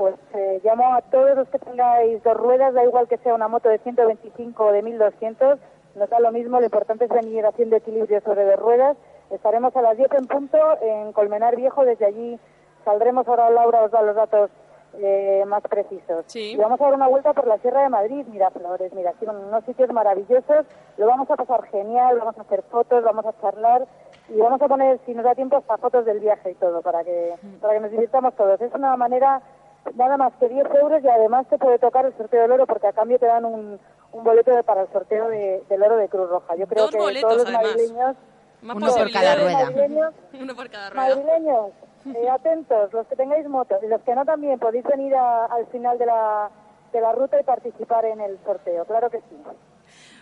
[0.00, 3.48] Pues eh, llamo a todos los que tengáis dos ruedas, da igual que sea una
[3.48, 5.58] moto de 125 o de 1200,
[5.94, 8.96] nos da lo mismo, lo importante es venir haciendo equilibrio sobre dos ruedas.
[9.30, 12.40] Estaremos a las 10 en punto en Colmenar Viejo, desde allí
[12.82, 14.50] saldremos ahora, Laura os da los datos
[14.94, 16.34] eh, más precisos.
[16.34, 19.36] Y vamos a dar una vuelta por la Sierra de Madrid, Miraflores, mira, aquí son
[19.36, 20.64] unos sitios maravillosos,
[20.96, 23.86] lo vamos a pasar genial, vamos a hacer fotos, vamos a charlar
[24.30, 27.04] y vamos a poner, si nos da tiempo, hasta fotos del viaje y todo, para
[27.04, 28.58] que, para que nos divirtamos todos.
[28.62, 29.42] Es una manera
[29.94, 32.86] nada más que 10 euros y además te puede tocar el sorteo del oro porque
[32.88, 33.78] a cambio te dan un,
[34.12, 36.54] un boleto de- para el sorteo de- del oro de Cruz Roja.
[36.56, 37.64] Yo creo Dos que boletos, todos los además.
[37.76, 38.16] madrileños,
[38.62, 41.08] Más madrileños, Uno por cada rueda.
[41.08, 41.70] madrileños,
[42.14, 45.66] eh, atentos, los que tengáis motos y los que no también podéis venir a- al
[45.66, 46.50] final de la,
[46.92, 49.42] de la ruta y participar en el sorteo, claro que sí.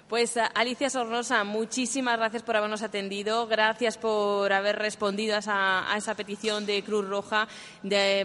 [0.08, 6.64] Pues Alicia Sorrosa, muchísimas gracias por habernos atendido, gracias por haber respondido a esa, petición
[6.64, 7.46] de Cruz Roja,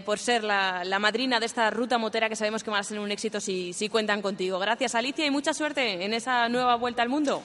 [0.06, 3.12] por ser la, madrina de esta ruta motera que sabemos que va a ser un
[3.12, 4.58] éxito si cuentan contigo.
[4.58, 7.42] Gracias Alicia y mucha suerte en esa nueva vuelta al mundo.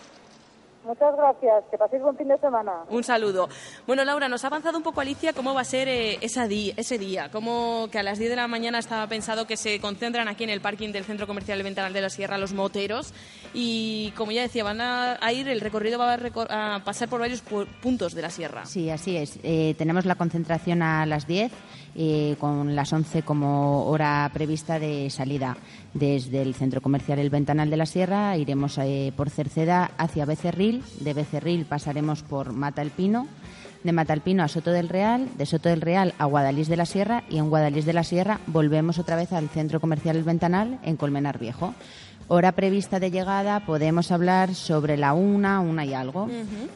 [0.90, 2.72] Muchas gracias, que paséis buen fin de semana.
[2.90, 3.48] Un saludo.
[3.86, 6.74] Bueno, Laura, nos ha avanzado un poco Alicia cómo va a ser eh, esa di-
[6.78, 7.30] ese día.
[7.32, 10.50] Cómo que a las 10 de la mañana estaba pensado que se concentran aquí en
[10.50, 13.14] el parking del Centro Comercial Ventanal de la Sierra los moteros.
[13.54, 17.08] Y como ya decía, van a, a ir, el recorrido va a, recor- a pasar
[17.08, 18.66] por varios pu- puntos de la sierra.
[18.66, 19.38] Sí, así es.
[19.44, 21.52] Eh, tenemos la concentración a las 10,
[21.96, 25.58] eh, con las 11 como hora prevista de salida.
[25.94, 30.84] Desde el Centro Comercial El Ventanal de la Sierra iremos eh, por Cerceda hacia Becerril.
[31.00, 33.28] De Becerril pasaremos por Mata el Pino.
[33.84, 36.76] De Mata el Pino a Soto del Real, de Soto del Real a Guadalís de
[36.76, 40.24] la Sierra y en Guadalís de la Sierra volvemos otra vez al Centro Comercial El
[40.24, 41.74] Ventanal en Colmenar Viejo.
[42.32, 46.30] Hora prevista de llegada podemos hablar sobre la una, una y algo,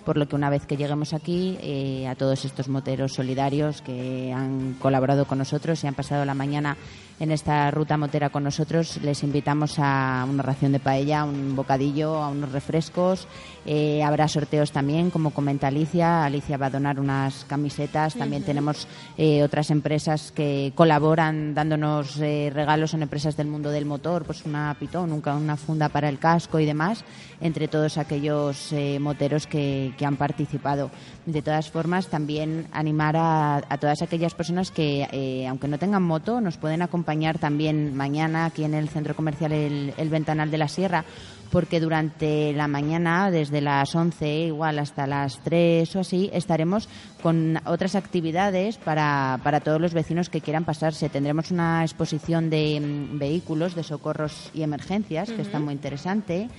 [0.03, 4.33] por lo que una vez que lleguemos aquí, eh, a todos estos moteros solidarios que
[4.33, 6.75] han colaborado con nosotros y han pasado la mañana
[7.19, 12.15] en esta ruta motera con nosotros, les invitamos a una ración de paella, un bocadillo,
[12.15, 13.27] a unos refrescos.
[13.65, 16.25] Eh, habrá sorteos también, como comenta Alicia.
[16.25, 18.15] Alicia va a donar unas camisetas.
[18.15, 18.87] También tenemos
[19.17, 22.91] eh, otras empresas que colaboran dándonos eh, regalos.
[22.91, 26.59] Son empresas del mundo del motor, pues una pitón, nunca una funda para el casco
[26.59, 27.03] y demás,
[27.41, 30.91] entre todos aquellos moteros que, que han participado.
[31.25, 36.41] De todas formas, también animar a, a todas aquellas personas que, aunque no tengan moto,
[36.41, 40.67] nos pueden acompañar también mañana aquí en el Centro Comercial El, El Ventanal de la
[40.67, 41.05] Sierra,
[41.53, 46.89] porque durante la mañana, desde las 11 igual hasta las 3 o así, estaremos
[47.23, 51.07] con otras actividades para, para todos los vecinos que quieran pasarse.
[51.07, 56.49] Tendremos una exposición de mm, vehículos, de socorros y emergencias, que está muy interesante.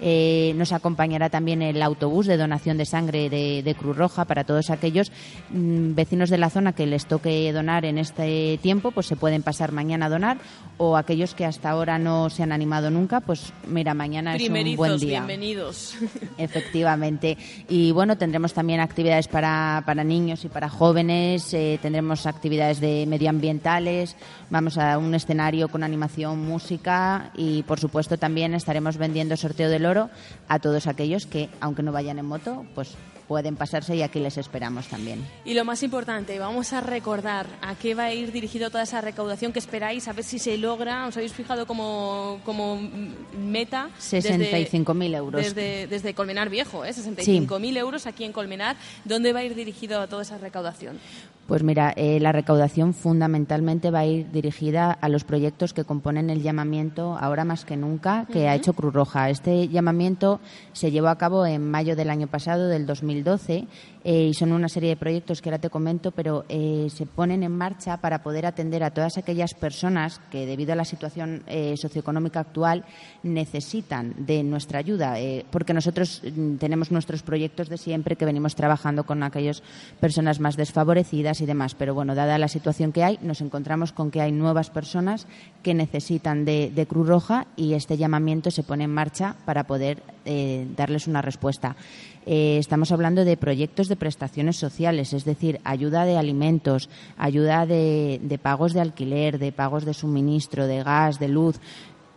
[0.00, 4.44] Eh, nos acompañará también el autobús de donación de sangre de, de Cruz Roja para
[4.44, 5.12] todos aquellos
[5.50, 9.42] mm, vecinos de la zona que les toque donar en este tiempo, pues se pueden
[9.42, 10.38] pasar mañana a donar
[10.78, 14.76] o aquellos que hasta ahora no se han animado nunca, pues mira, mañana es un
[14.76, 15.24] buen día.
[15.24, 15.94] bienvenidos.
[16.38, 17.36] Efectivamente.
[17.68, 23.04] Y bueno, tendremos también actividades para, para niños y para jóvenes, eh, tendremos actividades de
[23.08, 24.14] medioambientales,
[24.48, 29.86] vamos a un escenario con animación, música y por supuesto también estaremos vendiendo sorteo del
[29.86, 30.10] oro
[30.46, 32.96] a todos aquellos que, aunque no vayan en moto, pues
[33.28, 35.26] pueden pasarse y aquí les esperamos también.
[35.44, 39.00] Y lo más importante, vamos a recordar a qué va a ir dirigido toda esa
[39.00, 41.06] recaudación que esperáis, a ver si se logra.
[41.06, 42.80] ¿Os habéis fijado como, como
[43.38, 43.90] meta?
[44.00, 45.42] 65.000 euros.
[45.42, 46.90] Desde, desde Colmenar Viejo, ¿eh?
[46.90, 48.76] 65.000 euros aquí en Colmenar.
[49.04, 50.98] ¿Dónde va a ir dirigido toda esa recaudación?
[51.46, 56.30] Pues mira, eh, la recaudación fundamentalmente va a ir dirigida a los proyectos que componen
[56.30, 59.28] el llamamiento ahora más que nunca que ha hecho Cruz Roja.
[59.28, 60.40] Este llamamiento
[60.72, 63.66] se llevó a cabo en mayo del año pasado, del 2012,
[64.04, 67.42] eh, y son una serie de proyectos que ahora te comento, pero eh, se ponen
[67.42, 71.42] en marcha para poder atender a todas aquellas personas que, debido a la situación
[71.76, 72.84] socioeconómica actual,
[73.22, 75.16] necesitan de nuestra ayuda,
[75.50, 79.62] porque nosotros mm, tenemos nuestros proyectos de siempre que venimos trabajando con aquellas
[80.00, 81.74] personas más desfavorecidas y demás.
[81.74, 85.26] Pero bueno, dada la situación que hay, nos encontramos con que hay nuevas personas
[85.62, 90.66] que necesitan de, Cruz Roja y este llamamiento se pone en marcha para poder eh,
[90.76, 91.76] darles una respuesta.
[92.26, 98.38] Eh, estamos hablando de proyectos de prestaciones sociales, es decir, ayuda de alimentos, ayuda de
[98.42, 101.60] pagos de alquiler, de pagos de suministro, de gas, de luz,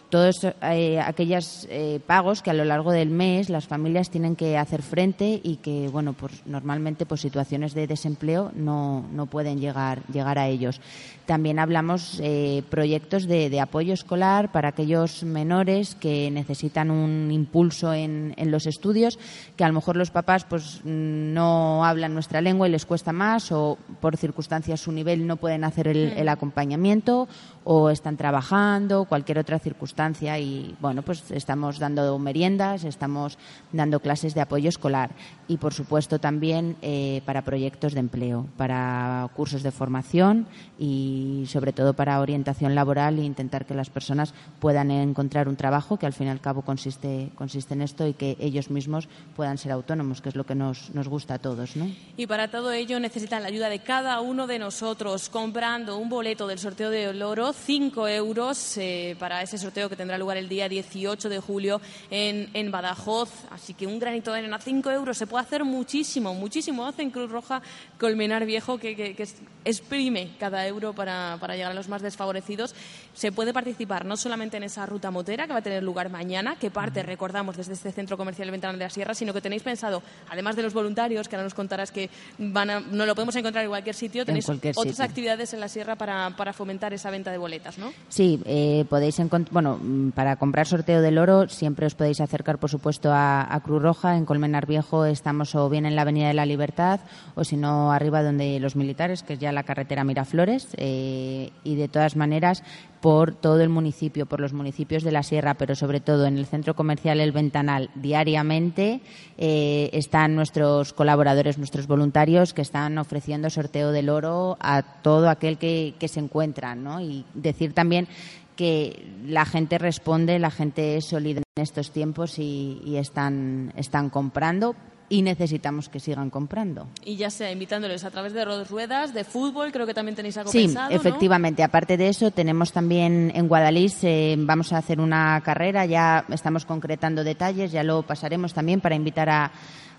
[0.09, 4.57] todos eh, aquellos eh, pagos que a lo largo del mes las familias tienen que
[4.57, 10.01] hacer frente y que bueno pues normalmente por situaciones de desempleo no, no pueden llegar
[10.11, 10.79] llegar a ellos.
[11.25, 18.33] También hablamos eh, proyectos de, apoyo escolar para aquellos menores que necesitan un impulso en,
[18.37, 19.19] en los estudios
[19.57, 23.51] que a lo mejor los papás pues no hablan nuestra lengua y les cuesta más
[23.51, 27.27] o por circunstancias su nivel no pueden hacer el acompañamiento
[27.69, 33.37] o están trabajando, cualquier otra circunstancia y bueno, pues estamos dando meriendas, estamos
[33.73, 35.11] dando clases de apoyo escolar
[35.49, 40.47] y por supuesto también eh, para proyectos de empleo, para cursos de formación
[40.79, 45.97] y sobre todo para orientación laboral e intentar que las personas puedan encontrar un trabajo
[45.97, 49.57] que al fin y al cabo consiste, consiste en esto y que ellos mismos puedan
[49.57, 51.91] ser autónomos, que es lo que nos, nos gusta a todos, ¿no?
[52.15, 56.47] Y para todo ello necesitan la ayuda de cada uno de nosotros comprando un boleto
[56.47, 60.69] del sorteo de oro, 5 euros eh, para ese sorteo que tendrá lugar el día
[60.69, 63.29] 18 de julio en, en Badajoz.
[63.51, 66.85] Así que un granito de arena, 5 euros, se puede hacer muchísimo, muchísimo.
[66.85, 67.61] Hacen Cruz Roja
[67.99, 69.27] Colmenar Viejo que, que- que
[69.65, 72.73] exprime cada euro para, para llegar a los más desfavorecidos.
[73.13, 76.55] Se puede participar no solamente en esa ruta motera que va a tener lugar mañana,
[76.57, 80.01] que parte, recordamos, desde este centro comercial Ventanal de la Sierra, sino que tenéis pensado,
[80.29, 83.63] además de los voluntarios, que ahora nos contarás que van a- no lo podemos encontrar
[83.65, 85.05] en cualquier sitio, tenéis cualquier otras sitio.
[85.05, 87.37] actividades en la Sierra para, para fomentar esa venta de
[87.77, 87.91] ¿no?
[88.09, 89.17] Sí, eh, podéis.
[89.51, 93.59] Bueno, mm, para comprar sorteo del oro siempre os podéis acercar, por supuesto, a, a
[93.61, 94.15] Cruz Roja.
[94.17, 96.99] En Colmenar Viejo estamos o bien en la Avenida de la Libertad
[97.35, 100.67] o si no arriba donde los militares, que es ya la carretera Miraflores.
[100.77, 102.63] Eh, y de todas maneras,
[103.07, 106.45] por todo el municipio, por los municipios de la Sierra, pero sobre todo en el
[106.45, 108.99] centro comercial El Ventanal, diariamente
[109.37, 115.57] eh, están nuestros colaboradores, nuestros voluntarios que están ofreciendo sorteo del oro a todo aquel
[115.57, 116.75] que, se encuentra.
[116.99, 118.09] Y decir también
[118.57, 124.09] que la gente responde, la gente es sólida en estos tiempos y, y están, están
[124.09, 124.75] comprando
[125.09, 126.87] y necesitamos que sigan comprando.
[127.05, 130.51] Y ya sea invitándoles a través de ruedas, de fútbol, creo que también tenéis algo
[130.51, 130.95] Sí, pensado, ¿no?
[130.95, 131.63] efectivamente.
[131.63, 136.65] Aparte de eso, tenemos también en Guadalís, eh, vamos a hacer una carrera, ya estamos
[136.65, 139.51] concretando detalles, ya lo pasaremos también para invitar a,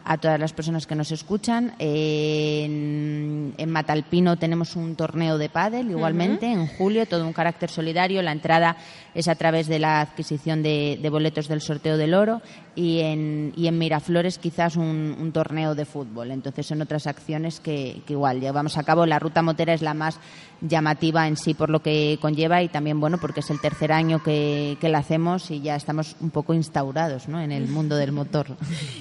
[0.04, 1.74] a todas las personas que nos escuchan.
[1.78, 8.22] En, en Matalpino tenemos un torneo de pádel igualmente en julio, todo un carácter solidario.
[8.22, 8.76] La entrada
[9.14, 12.40] es a través de la adquisición de, de boletos del sorteo del oro
[12.74, 16.30] y en, y en Miraflores quizás un, un torneo de fútbol.
[16.30, 19.04] Entonces son otras acciones que, que igual llevamos a cabo.
[19.04, 20.18] La ruta motera es la más
[20.60, 24.22] llamativa en sí por lo que conlleva y también bueno porque es el tercer año
[24.22, 27.40] que, que la hacemos y ya estamos un poco instaurados ¿no?
[27.40, 28.56] en el mundo del motor.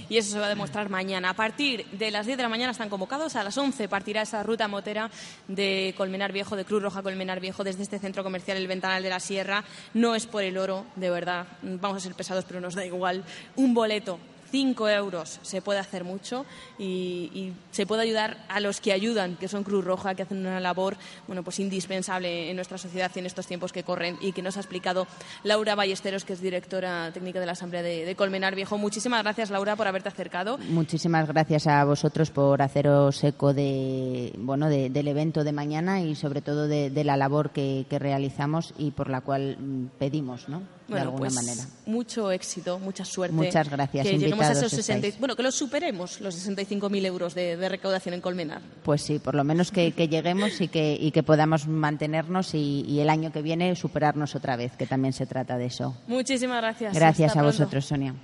[0.09, 1.31] Y eso se va a demostrar mañana.
[1.31, 3.35] A partir de las 10 de la mañana están convocados.
[3.35, 5.09] A las 11 partirá esa ruta motera
[5.47, 9.09] de Colmenar Viejo, de Cruz Roja Colmenar Viejo, desde este centro comercial El Ventanal de
[9.09, 9.63] la Sierra.
[9.93, 11.47] No es por el oro, de verdad.
[11.61, 13.23] Vamos a ser pesados, pero nos da igual.
[13.55, 14.19] Un boleto.
[14.51, 16.45] 5 euros se puede hacer mucho
[16.79, 20.39] y, y se puede ayudar a los que ayudan, que son Cruz Roja, que hacen
[20.39, 20.95] una labor
[21.27, 24.57] bueno, pues indispensable en nuestra sociedad y en estos tiempos que corren y que nos
[24.57, 25.07] ha explicado
[25.43, 28.77] Laura Ballesteros, que es directora técnica de la Asamblea de, de Colmenar Viejo.
[28.77, 30.57] Muchísimas gracias, Laura, por haberte acercado.
[30.57, 36.15] Muchísimas gracias a vosotros por haceros eco de, bueno, de- del evento de mañana y
[36.15, 40.47] sobre todo de, de la labor que, que realizamos y por la cual mm, pedimos,
[40.49, 40.59] ¿no?
[40.59, 41.63] De Bueno, alguna pues manera.
[41.85, 43.35] mucho éxito, mucha suerte.
[43.35, 45.19] Muchas gracias, Que lleguemos a esos invitados 60, estáis.
[45.19, 48.61] bueno, que los superemos, los 65.000 euros de, de recaudación en Colmenar.
[48.83, 52.85] Pues sí, por lo menos que, que lleguemos y que, y que podamos mantenernos y,
[52.87, 55.95] y el año que viene superarnos otra vez, que también se trata de eso.
[56.07, 56.93] Muchísimas gracias.
[56.93, 57.57] Gracias Hasta a pronto.
[57.59, 58.15] vosotros, Sonia.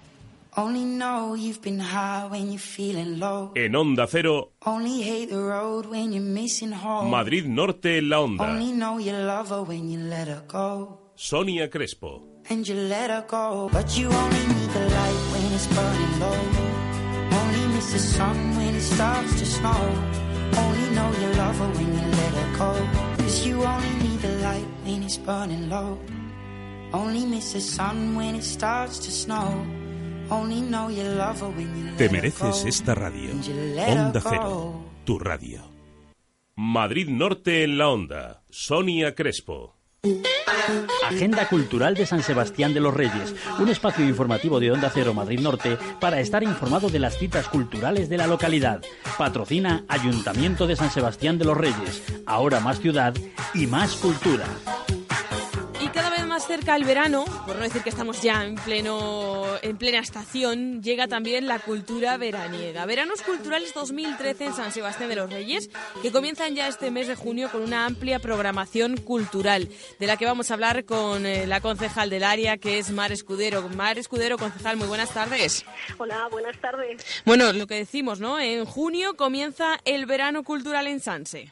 [0.56, 3.52] Only know you've been high when you're feeling low.
[3.56, 7.10] En Onda Cero, Only hate the road when you're missing home.
[7.10, 8.44] Madrid Norte en la Onda.
[8.46, 11.12] Only know you love her when you let her go.
[11.16, 12.22] Sonia Crespo.
[12.52, 13.68] And you let her go.
[13.74, 16.40] But you only need the light it's burning low.
[17.40, 19.82] Only miss the sun when it starts to snow.
[20.58, 22.72] Only know you love her when you let her go.
[23.24, 25.98] Cause you only need the light when it's burning low.
[26.94, 29.66] Only miss the sun when it starts to snow.
[30.30, 32.68] Only know you love her when you let Te mereces go.
[32.68, 33.32] esta radio.
[33.32, 34.22] Onda.
[34.22, 35.62] Cero, tu radio.
[36.56, 38.44] Madrid Norte en la Onda.
[38.50, 39.76] Sonia Crespo.
[41.06, 45.40] Agenda Cultural de San Sebastián de los Reyes, un espacio informativo de Onda Cero Madrid
[45.40, 48.82] Norte para estar informado de las citas culturales de la localidad.
[49.18, 53.14] Patrocina Ayuntamiento de San Sebastián de los Reyes, ahora más ciudad
[53.54, 54.46] y más cultura.
[56.54, 59.44] Y cada vez más cerca el verano, por no decir que estamos ya en pleno
[59.62, 62.86] en plena estación, llega también la cultura veraniega.
[62.86, 65.70] Veranos Culturales 2013 en San Sebastián de los Reyes,
[66.02, 70.26] que comienzan ya este mes de junio con una amplia programación cultural, de la que
[70.26, 73.68] vamos a hablar con eh, la concejal del área, que es Mar Escudero.
[73.70, 75.66] Mar Escudero, concejal, muy buenas tardes.
[75.98, 77.04] Hola, buenas tardes.
[77.26, 78.40] Bueno, lo que decimos, ¿no?
[78.40, 81.50] En junio comienza el verano cultural en Sanse.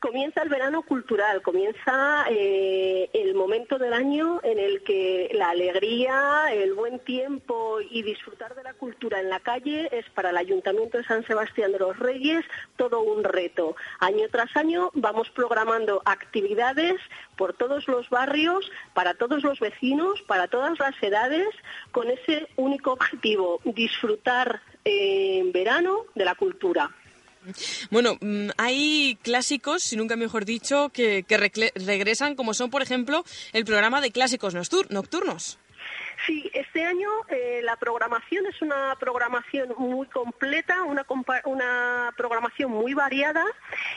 [0.00, 6.52] Comienza el verano cultural, comienza eh, el momento del año en el que la alegría,
[6.52, 10.98] el buen tiempo y disfrutar de la cultura en la calle es para el Ayuntamiento
[10.98, 12.44] de San Sebastián de los Reyes
[12.76, 13.74] todo un reto.
[13.98, 17.00] Año tras año vamos programando actividades
[17.36, 21.48] por todos los barrios, para todos los vecinos, para todas las edades,
[21.90, 26.88] con ese único objetivo, disfrutar eh, en verano de la cultura.
[27.90, 31.36] Bueno, mm, hay clásicos, si nunca mejor dicho, que, que
[31.74, 35.58] regresan, como son, por ejemplo, el programa de clásicos noctur- nocturnos.
[36.26, 43.44] Sí, este año eh, la programación es una programación muy completa, una programación muy variada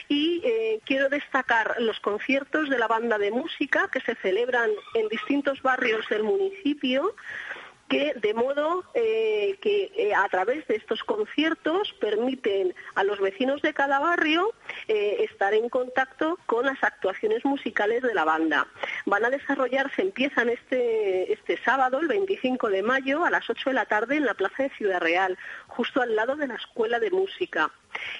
[0.08, 5.08] y eh, quiero destacar los conciertos de la banda de música que se celebran en
[5.08, 7.14] distintos barrios del municipio
[7.92, 13.60] que de modo eh, que eh, a través de estos conciertos permiten a los vecinos
[13.60, 14.54] de cada barrio
[14.88, 18.66] eh, estar en contacto con las actuaciones musicales de la banda.
[19.04, 23.74] Van a desarrollarse, empiezan este, este sábado, el 25 de mayo, a las 8 de
[23.74, 25.36] la tarde en la Plaza de Ciudad Real,
[25.66, 27.70] justo al lado de la Escuela de Música.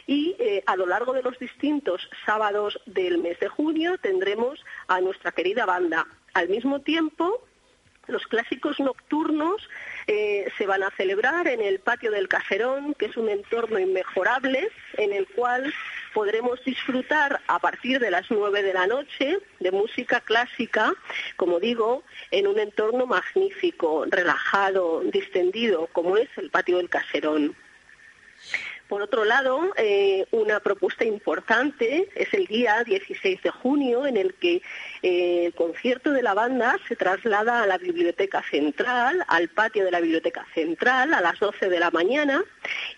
[0.06, 5.32] Y a lo largo de los distintos sábados del mes de junio tendremos a nuestra
[5.32, 6.06] querida banda.
[6.34, 7.42] Al mismo tiempo,
[8.06, 9.68] los clásicos nocturnos
[10.06, 14.68] eh, se van a celebrar en el patio del caserón, que es un entorno inmejorable
[14.98, 15.72] en el cual
[16.12, 20.92] podremos disfrutar a partir de las nueve de la noche de música clásica,
[21.36, 27.56] como digo, en un entorno magnífico, relajado, distendido, como es el patio del caserón.
[28.92, 34.34] Por otro lado, eh, una propuesta importante es el día 16 de junio, en el
[34.34, 34.60] que
[35.00, 39.92] eh, el concierto de la banda se traslada a la Biblioteca Central, al patio de
[39.92, 42.44] la Biblioteca Central, a las 12 de la mañana,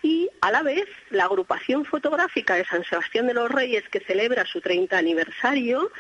[0.03, 4.45] y a la vez la agrupación fotográfica de San Sebastián de los Reyes, que celebra
[4.47, 5.92] su 30 aniversario,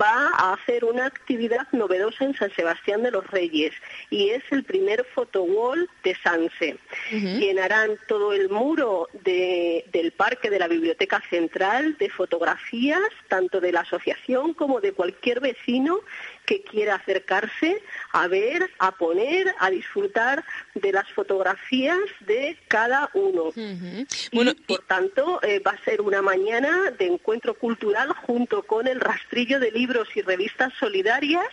[0.00, 3.72] va a hacer una actividad novedosa en San Sebastián de los Reyes
[4.10, 6.78] y es el primer photowall de Sanse.
[7.10, 13.80] Llenarán todo el muro del parque de la Biblioteca Central de fotografías, tanto de la
[13.80, 16.00] asociación como de cualquier vecino
[16.48, 17.82] que quiera acercarse
[18.14, 20.42] a ver, a poner, a disfrutar
[20.74, 23.52] de las fotografías de cada uno.
[23.54, 28.98] y, por tanto, eh, va a ser una mañana de encuentro cultural junto con el
[28.98, 31.48] rastrillo de libros y revistas solidarias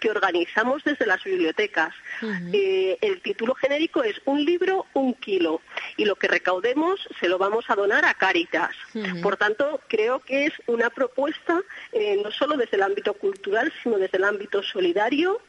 [0.00, 1.94] que organizamos desde las bibliotecas.
[2.52, 5.60] Eh, el título genérico es Un libro, un kilo,
[5.96, 8.74] y lo que recaudemos se lo vamos a donar a Cáritas.
[9.22, 13.98] Por tanto, creo que es una propuesta eh, no solo desde el ámbito cultural, sino
[13.98, 15.40] desde el ámbito solidario,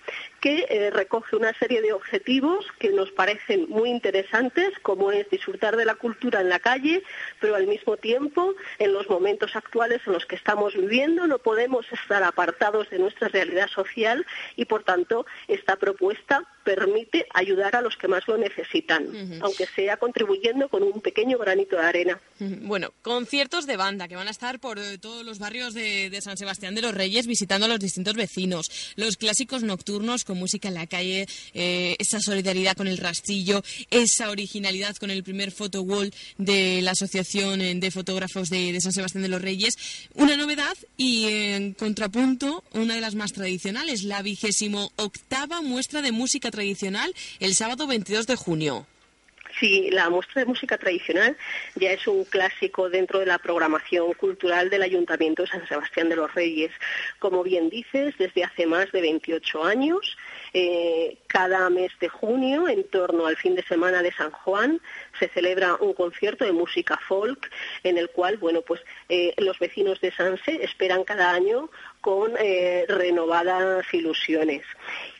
[0.41, 5.75] que eh, recoge una serie de objetivos que nos parecen muy interesantes, como es disfrutar
[5.75, 7.03] de la cultura en la calle,
[7.39, 11.85] pero al mismo tiempo, en los momentos actuales en los que estamos viviendo, no podemos
[11.91, 14.25] estar apartados de nuestra realidad social
[14.55, 19.95] y, por tanto, esta propuesta permite ayudar a los que más lo necesitan, aunque sea
[19.95, 22.19] contribuyendo con un pequeño granito de arena.
[22.39, 26.35] Bueno, conciertos de banda que van a estar por eh, todos los barrios de, San
[26.35, 30.73] Sebastián de los Reyes visitando a los distintos vecinos, los clásicos nocturnos con música en
[30.73, 36.13] la calle, eh, esa solidaridad con el rastillo, esa originalidad con el primer photo wall
[36.37, 39.77] de la Asociación eh, de Fotógrafos de, de San Sebastián de los Reyes,
[40.15, 46.11] una novedad y en contrapunto una de las más tradicionales, la vigésimo octava muestra de
[46.11, 48.87] música tradicional el sábado 22 de junio.
[49.59, 51.35] Sí, la muestra de música tradicional
[51.75, 56.15] ya es un clásico dentro de la programación cultural del Ayuntamiento de San Sebastián de
[56.15, 56.71] los Reyes.
[57.19, 60.17] Como bien dices, desde hace más de 28 años,
[60.53, 64.79] eh, cada mes de junio, en torno al fin de semana de San Juan,
[65.19, 67.49] se celebra un concierto de música folk
[67.83, 71.69] en el cual, bueno, pues eh, los vecinos de Sanse esperan cada año
[72.07, 74.63] con eh, renovadas ilusiones.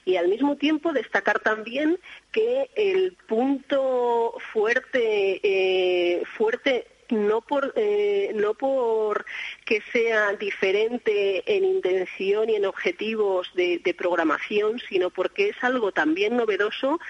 [0.05, 1.99] Y al mismo tiempo destacar también
[2.31, 9.25] que el punto fuerte eh, fuerte no por eh, no por
[9.65, 16.38] que sea diferente en intención y en objetivos de, programación, sino porque es algo también
[16.38, 17.01] novedoso,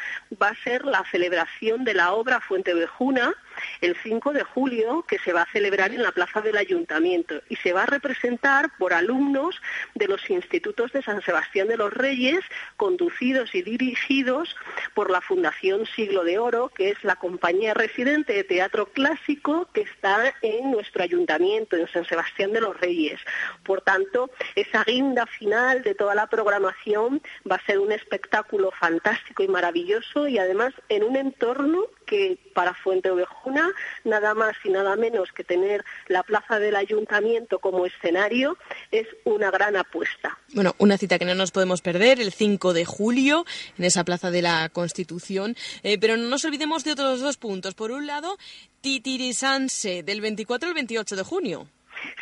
[0.41, 3.36] va a ser la celebración de la obra Fuente Vejuna
[3.82, 7.55] el 5 de julio, que se va a celebrar en la plaza del Ayuntamiento y
[7.58, 9.60] se va a representar por alumnos
[9.95, 12.39] de los institutos de San Sebastián de los Reyes,
[12.76, 14.55] conducidos y dirigidos
[14.93, 19.82] por la Fundación Siglo de Oro, que es la compañía residente de teatro clásico que
[19.82, 23.20] está en nuestro ayuntamiento, en San Sebastián de los Reyes.
[23.64, 29.43] Por tanto, esa guinda final de toda la programación va a ser un espectáculo fantástico
[29.43, 33.72] y maravilloso y además en un entorno que para Fuente Ovejuna
[34.03, 38.58] nada más y nada menos que tener la plaza del ayuntamiento como escenario
[38.91, 40.39] es una gran apuesta.
[40.53, 43.45] Bueno, una cita que no nos podemos perder el 5 de julio
[43.78, 47.76] en esa plaza de la Constitución, eh, pero no nos olvidemos de otros dos puntos.
[47.76, 48.38] Por un lado,
[48.82, 51.68] Titirisanse del 24 al 28 de junio.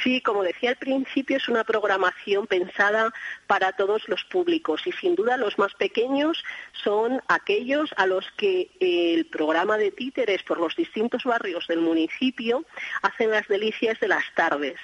[0.04, 3.14] Sí, como decía al principio, es una programación pensada
[3.48, 6.43] para todos los públicos y sin duda los más pequeños
[6.84, 12.66] son aquellos a los que el programa de títeres por los distintos barrios del municipio
[13.02, 14.76] hacen las delicias de las tardes.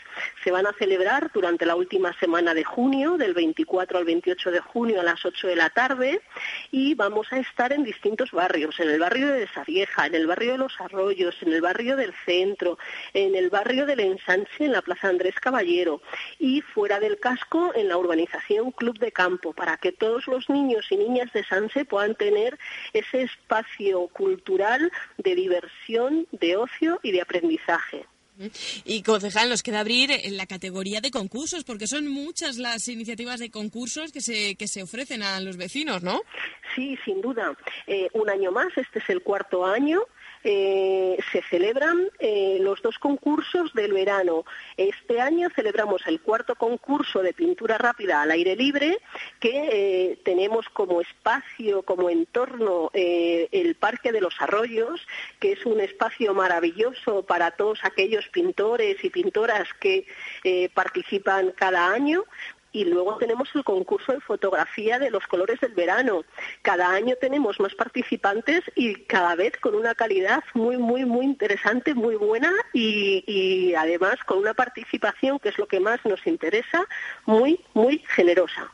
[0.44, 4.60] Se van a celebrar durante la última semana de junio, del 24 al 28 de
[4.60, 6.22] junio a las 8 de la tarde
[6.72, 10.54] y vamos a estar en distintos barrios, en el barrio de Desarieja, en el barrio
[10.54, 12.78] de Los Arroyos, en el barrio del Centro,
[13.14, 16.02] en el barrio del Ensanche, en la Plaza Andrés Caballero
[16.40, 20.86] y fuera del casco en la urbanización Club de Campo, para que todos los niños
[20.90, 22.58] y niñas de Sanse puedan tener
[22.94, 28.06] ese espacio cultural de diversión, de ocio y de aprendizaje.
[28.86, 33.40] Y concejal, nos queda abrir en la categoría de concursos, porque son muchas las iniciativas
[33.40, 36.22] de concursos que se, que se ofrecen a los vecinos, ¿no?
[36.76, 37.56] Sí, sin duda.
[37.86, 40.02] Eh, un año más, este es el cuarto año
[40.44, 44.46] eh, se celebran eh, los dos concursos del verano.
[44.78, 49.00] Este año celebramos el cuarto concurso de pintura rápida al aire libre,
[49.40, 55.06] que tenemos como espacio, como entorno, el Parque de los Arroyos,
[55.40, 60.06] que es un espacio maravilloso para todos aquellos pintores y pintoras que
[60.74, 62.24] participan cada año
[62.74, 66.24] y luego tenemos el concurso de fotografía de los colores del verano.
[66.62, 71.94] Cada año tenemos más participantes y cada vez con una calidad muy, muy, muy interesante,
[71.94, 76.86] muy buena y, además con una participación, que es lo que más nos interesa,
[77.26, 78.72] muy, muy generosa.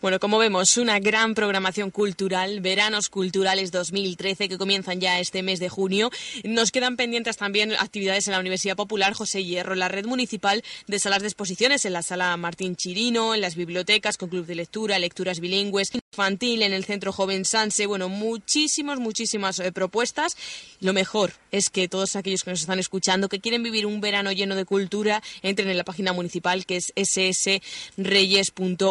[0.00, 5.60] Bueno, como vemos, una gran programación cultural, Veranos Culturales 2013, que comienzan ya este mes
[5.60, 6.10] de junio.
[6.44, 10.98] Nos quedan pendientes también actividades en la Universidad Popular José Hierro, la red municipal de
[10.98, 14.98] salas de exposiciones en la sala Martín Chirino, en las bibliotecas con club de lectura,
[14.98, 20.36] lecturas bilingües, infantil en el Centro Joven Sanse, bueno, muchísimas, muchísimas eh, propuestas.
[20.80, 24.32] Lo mejor es que todos aquellos que nos están escuchando, que quieren vivir un verano
[24.32, 28.90] lleno de cultura, entren en la página municipal que es ssreyes.org,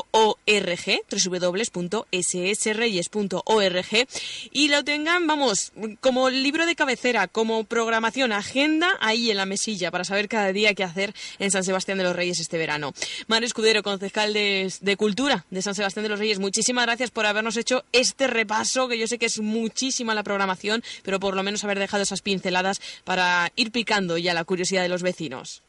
[1.12, 4.08] www.ssreyes.org
[4.54, 9.92] y lo tengan, vamos, como libro de cabecera, como programación, agenda ahí en la mesilla
[9.92, 12.94] para saber cada día qué hacer en San Sebastián de los Reyes este verano.
[13.28, 16.40] Mar Escudero, concejal de, Cultura de San Sebastián de los Reyes.
[16.40, 20.84] Muchísimas gracias por habernos hecho este repaso, que yo sé que es muchísima la programación,
[21.03, 24.89] pero por lo menos haber dejado esas pinceladas para ir picando ya la curiosidad de
[24.89, 25.64] los vecinos.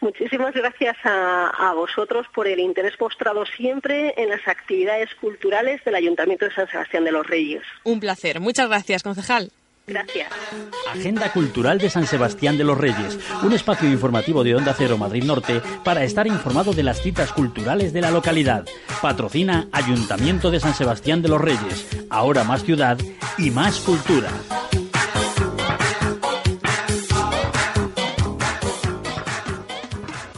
[0.00, 5.94] Muchísimas gracias a, a, vosotros por el interés mostrado siempre en las actividades culturales del
[5.94, 7.62] Ayuntamiento de San Sebastián de los Reyes.
[7.84, 8.40] Un placer.
[8.40, 9.52] Muchas gracias, concejal.
[9.86, 10.30] Gracias.
[10.88, 15.24] Agenda Cultural de San Sebastián de los Reyes, un espacio informativo de Onda Cero Madrid
[15.24, 18.66] Norte para estar informado de las citas culturales de la localidad.
[19.02, 22.98] Patrocina Ayuntamiento de San Sebastián de los Reyes, ahora más ciudad
[23.36, 24.30] y más cultura.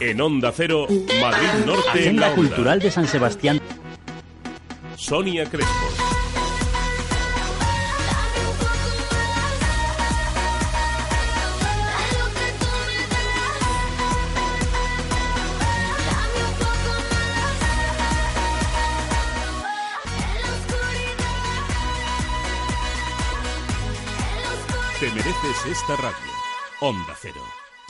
[0.00, 0.86] En Onda Cero,
[1.20, 1.90] Madrid Norte.
[1.90, 3.60] Agenda Cultural de San Sebastián.
[4.96, 6.01] Sonia Crespo.
[25.24, 26.32] Mereces esta radio.
[26.80, 27.61] Onda Cero.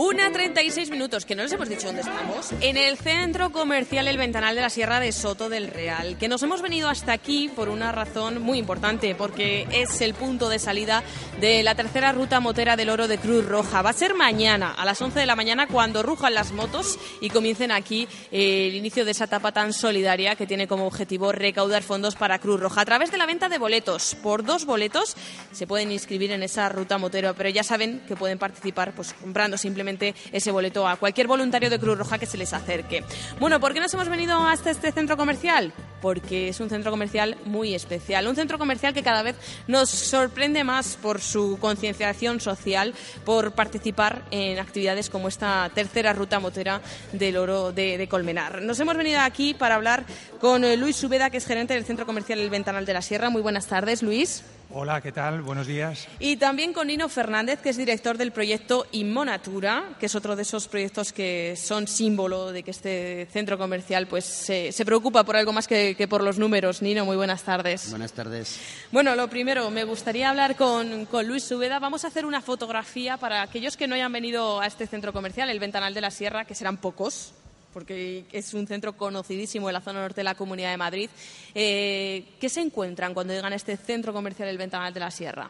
[0.00, 2.52] Una 36 minutos, que no les hemos dicho dónde estamos.
[2.60, 6.16] En el centro comercial El Ventanal de la Sierra de Soto del Real.
[6.18, 10.50] Que nos hemos venido hasta aquí por una razón muy importante, porque es el punto
[10.50, 11.02] de salida
[11.40, 13.82] de la tercera ruta motera del oro de Cruz Roja.
[13.82, 17.30] Va a ser mañana, a las 11 de la mañana, cuando rujan las motos y
[17.30, 21.82] comiencen aquí eh, el inicio de esa etapa tan solidaria que tiene como objetivo recaudar
[21.82, 22.82] fondos para Cruz Roja.
[22.82, 24.14] A través de la venta de boletos.
[24.22, 25.16] Por dos boletos
[25.50, 29.58] se pueden inscribir en esa ruta motero, pero ya saben que pueden participar pues comprando
[29.58, 33.04] simplemente ese boleto a cualquier voluntario de Cruz Roja que se les acerque.
[33.40, 35.72] Bueno, ¿por qué nos hemos venido hasta este centro comercial?
[36.00, 39.36] Porque es un centro comercial muy especial, un centro comercial que cada vez
[39.66, 46.38] nos sorprende más por su concienciación social, por participar en actividades como esta tercera ruta
[46.38, 46.80] motera
[47.12, 48.62] del oro de, de Colmenar.
[48.62, 50.04] Nos hemos venido aquí para hablar
[50.40, 53.30] con eh, Luis Subeda, que es gerente del centro comercial El Ventanal de la Sierra.
[53.30, 54.42] Muy buenas tardes, Luis.
[54.80, 55.42] Hola, ¿qué tal?
[55.42, 56.06] Buenos días.
[56.20, 60.42] Y también con Nino Fernández, que es director del proyecto Inmonatura, que es otro de
[60.42, 65.52] esos proyectos que son símbolo de que este centro comercial pues se, preocupa por algo
[65.52, 66.80] más que, por los números.
[66.80, 67.90] Nino, muy buenas tardes.
[67.90, 68.60] Buenas tardes.
[68.92, 71.80] Bueno, lo primero, me gustaría hablar con, con Luis Subeda.
[71.80, 75.50] Vamos a hacer una fotografía para aquellos que no hayan venido a este centro comercial,
[75.50, 77.32] el Ventanal de la Sierra, que serán pocos,
[77.78, 81.08] porque es un centro conocidísimo en la zona norte de la Comunidad de Madrid.
[81.54, 85.48] Eh, ¿Qué se encuentran cuando llegan a este centro comercial El Ventanal de la Sierra?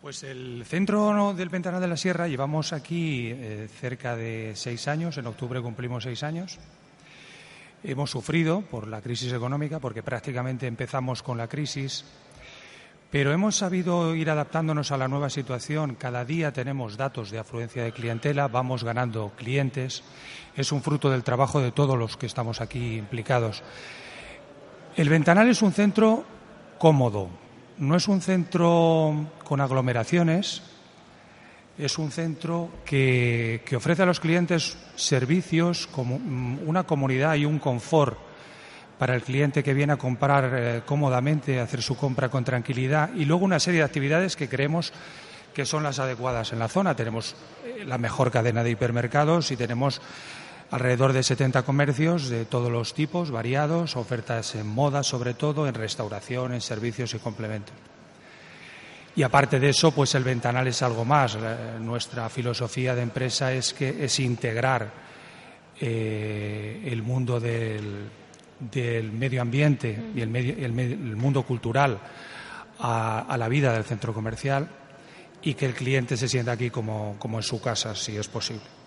[0.00, 5.18] Pues el centro del Ventanal de la Sierra llevamos aquí eh, cerca de seis años,
[5.18, 6.60] en octubre cumplimos seis años.
[7.82, 12.04] Hemos sufrido por la crisis económica, porque prácticamente empezamos con la crisis
[13.12, 15.96] Pero hemos sabido ir adaptándonos a la nueva situación.
[15.96, 20.02] Cada día tenemos datos de afluencia de clientela, vamos ganando clientes.
[20.56, 23.62] Es un fruto del trabajo de todos los que estamos aquí implicados.
[24.96, 26.24] El Ventanal es un centro
[26.78, 27.28] cómodo,
[27.78, 30.62] no es un centro con aglomeraciones,
[31.78, 37.46] es un centro que, que ofrece a los clientes servicios como mm, una comunidad y
[37.46, 38.18] un confort
[38.98, 43.10] para el cliente que viene a comprar eh, cómodamente, a hacer su compra con tranquilidad
[43.14, 44.92] y luego una serie de actividades que creemos
[45.52, 46.94] que son las adecuadas en la zona.
[46.94, 47.34] Tenemos
[47.64, 50.00] eh, la mejor cadena de hipermercados y tenemos
[50.72, 55.74] alrededor de 70 comercios de todos los tipos, variados, ofertas en moda sobre todo, en
[55.74, 57.74] restauración, en servicios y complementos.
[59.14, 61.36] Y aparte de eso, pues el ventanal es algo más.
[61.78, 64.90] Nuestra filosofía de empresa es que es integrar
[65.78, 68.10] eh, el mundo del,
[69.12, 71.98] medio ambiente y el, mundo cultural
[72.78, 74.66] a, la vida del centro comercial
[75.42, 78.81] y que el cliente se sienta aquí como en su casa, si es posible.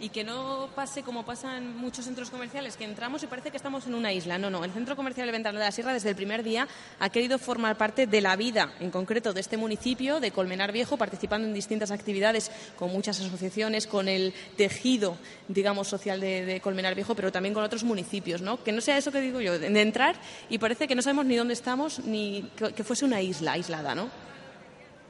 [0.00, 3.56] Y que no pase como pasa en muchos centros comerciales, que entramos y parece que
[3.56, 4.38] estamos en una isla.
[4.38, 4.64] No, no.
[4.64, 6.66] El Centro Comercial de Ventanal de la Sierra, desde el primer día,
[6.98, 10.96] ha querido formar parte de la vida, en concreto, de este municipio, de Colmenar Viejo,
[10.96, 15.16] participando en distintas actividades con muchas asociaciones, con el tejido,
[15.48, 18.62] digamos, social de, Colmenar Viejo, pero también con otros municipios, ¿no?
[18.62, 20.16] Que no sea eso que digo yo, de entrar
[20.48, 24.10] y parece que no sabemos ni dónde estamos, ni que, fuese una isla aislada, ¿no?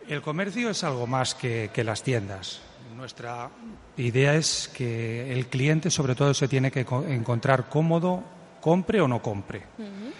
[0.08, 2.60] El comercio es algo más que las tiendas.
[2.96, 3.50] Nuestra
[3.96, 8.22] idea es que el cliente, sobre todo, se tiene que encontrar cómodo,
[8.60, 9.62] compre o no compre.
[9.78, 10.12] Uh -huh.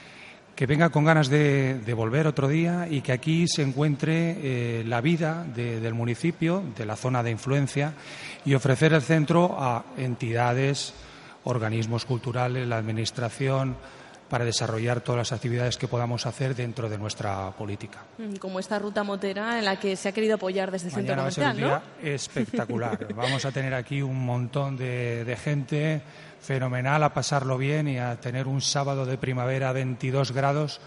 [0.57, 4.85] Que venga con ganas de, de, volver otro día y que aquí se encuentre eh,
[4.85, 7.95] la vida de, del municipio, de la zona de influencia,
[8.45, 10.95] y ofrecer el centro a entidades,
[11.45, 13.77] organismos culturales, la administración,
[14.29, 18.05] para desarrollar todas las actividades que podamos hacer dentro de nuestra política.
[18.41, 21.45] Como esta ruta motera en la que se ha querido apoyar desde el Mañana centro
[21.45, 22.14] comercial, va a ser un día ¿no?
[22.14, 23.07] espectacular.
[23.14, 26.03] Vamos a tener aquí un montón de, de, gente
[26.41, 30.81] fenomenal, a pasarlo bien y a tener un sábado de primavera a 22 grados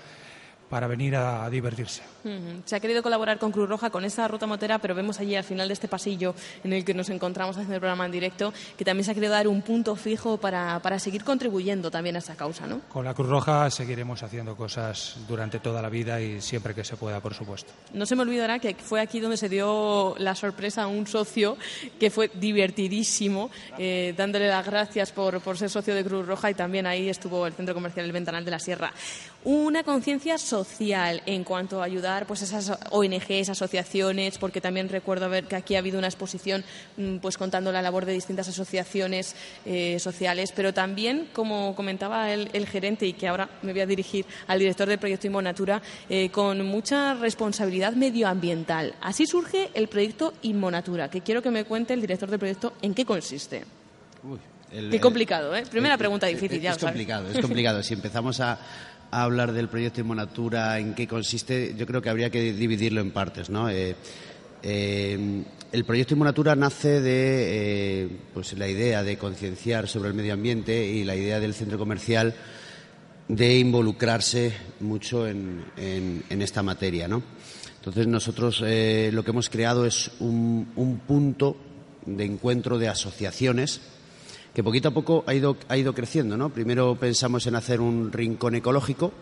[0.69, 2.03] para venir a, a divertirse.
[2.27, 2.61] Uh -huh.
[2.65, 5.43] Se ha querido colaborar con Cruz Roja con esa ruta motera, pero vemos allí al
[5.43, 8.85] final de este pasillo en el que nos encontramos haciendo el programa en directo que
[8.85, 12.35] también se ha querido dar un punto fijo para, para seguir contribuyendo también a esa
[12.35, 12.81] causa, ¿no?
[12.89, 16.97] Con la Cruz Roja seguiremos haciendo cosas durante toda la vida y siempre que se
[16.97, 17.71] pueda, por supuesto.
[17.93, 21.57] No se me olvidará que fue aquí donde se dio la sorpresa a un socio
[21.99, 26.53] que fue divertidísimo, eh, dándole las gracias por, por ser socio de Cruz Roja y
[26.53, 28.91] también ahí estuvo el Centro Comercial El Ventanal de la Sierra.
[29.43, 35.45] Una conciencia social en cuanto a ayudar pues esas ONGs, asociaciones, porque también recuerdo ver
[35.45, 36.63] que aquí ha habido una exposición
[36.97, 42.49] mm, pues contando la labor de distintas asociaciones eh, sociales, pero también, como comentaba el,
[42.53, 46.29] el, gerente y que ahora me voy a dirigir al director del proyecto Inmonatura, eh,
[46.29, 48.95] con mucha responsabilidad medioambiental.
[49.01, 52.93] Así surge el proyecto Inmonatura, que quiero que me cuente el director del proyecto en
[52.93, 53.63] qué consiste.
[54.23, 54.39] Uy,
[54.71, 55.63] el, Qué complicado, ¿eh?
[55.69, 57.83] Primera el, pregunta difícil, es, ya Es complicado, es complicado.
[57.83, 58.59] si empezamos a,
[59.11, 63.11] a hablar del proyecto Inmonatura, en qué consiste, yo creo que habría que dividirlo en
[63.11, 63.49] partes.
[63.49, 63.69] ¿no?
[63.69, 63.95] Eh,
[64.63, 70.33] eh, el proyecto Inmonatura nace de eh, pues la idea de concienciar sobre el medio
[70.33, 72.35] ambiente y la idea del centro comercial
[73.27, 77.07] de involucrarse mucho en, en, en esta materia.
[77.07, 77.23] ¿no?
[77.79, 81.57] Entonces nosotros eh, lo que hemos creado es un, un punto
[82.05, 83.81] de encuentro de asociaciones
[84.57, 86.35] que poquito a poco ha ido, ha ido creciendo.
[86.35, 86.49] ¿no?
[86.49, 89.13] Primero pensamos en hacer un rincón ecológico.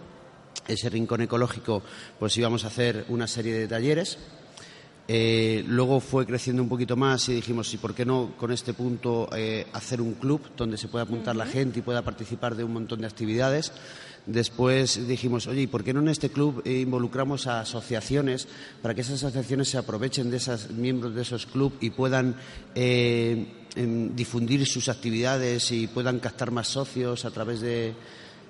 [0.65, 1.83] Ese rincón ecológico,
[2.17, 4.17] pues íbamos a hacer una serie de talleres.
[5.09, 8.73] Eh, luego fue creciendo un poquito más y dijimos, ¿y por qué no con este
[8.73, 11.45] punto eh, hacer un club donde se pueda apuntar uh -huh.
[11.45, 13.73] la gente y pueda participar de un montón de actividades?
[14.25, 18.47] Después dijimos, oye, ¿y por qué no en este club eh, involucramos a asociaciones
[18.81, 22.35] para que esas asociaciones se aprovechen de esos miembros de esos clubes y puedan
[22.73, 27.93] eh, difundir sus actividades y puedan captar más socios a través de,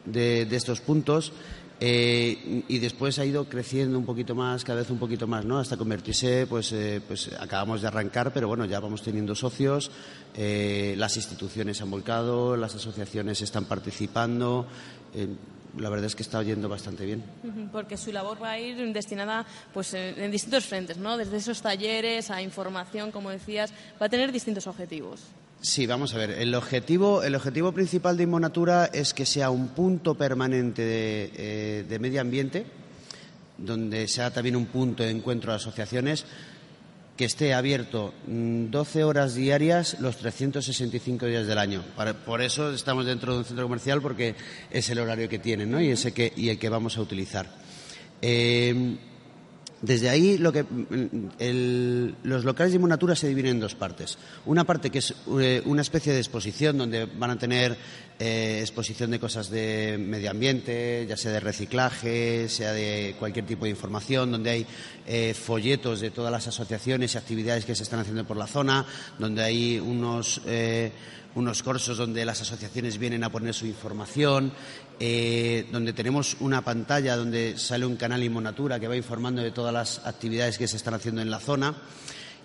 [0.05, 1.33] de, estos puntos?
[1.79, 5.59] Eh, y después ha ido creciendo un poquito más, cada vez un poquito más, ¿no?
[5.59, 9.91] Hasta convertirse, pues, eh, pues acabamos de arrancar, pero bueno, ya vamos teniendo socios,
[10.35, 14.67] eh, las instituciones han volcado, las asociaciones están participando.
[15.75, 17.23] Eh, la verdad es que está yendo bastante bien.
[17.71, 21.17] Porque su labor va a ir destinada pues, en distintos frentes, ¿no?
[21.17, 23.71] Desde esos talleres a información, como decías,
[24.01, 25.21] va a tener distintos objetivos.
[25.61, 26.31] Sí, vamos a ver.
[26.31, 31.85] El objetivo, el objetivo principal de Inmonatura es que sea un punto permanente de, eh,
[31.87, 32.65] de medio ambiente,
[33.57, 36.25] donde sea también un punto de encuentro de asociaciones,
[37.17, 41.83] que esté abierto 12 horas diarias los 365 días del año.
[42.25, 44.35] Por eso estamos dentro de un centro comercial porque
[44.69, 45.81] es el horario que tienen ¿no?
[45.81, 47.47] y, ese que, y el que vamos a utilizar.
[48.21, 48.97] Eh,
[49.85, 54.17] Desde ahí, lo que, mm, los locales de Inmonatura se dividen en dos partes.
[54.45, 57.77] Una parte que es eh, una especie de exposición donde van a tener
[58.17, 63.65] eh, exposición de cosas de medio ambiente, ya sea de reciclaje, sea de cualquier tipo
[63.65, 64.65] de información, donde hay
[65.05, 68.85] eh, folletos de todas las asociaciones y actividades que se están haciendo por la zona,
[69.19, 70.41] donde hay unos.
[70.45, 70.91] eh,
[71.35, 74.53] unos cursos donde las asociaciones vienen a poner su información,
[74.97, 79.99] donde tenemos una pantalla donde sale un canal Inmonatura que va informando de todas las
[80.07, 81.75] actividades que se están haciendo en la zona.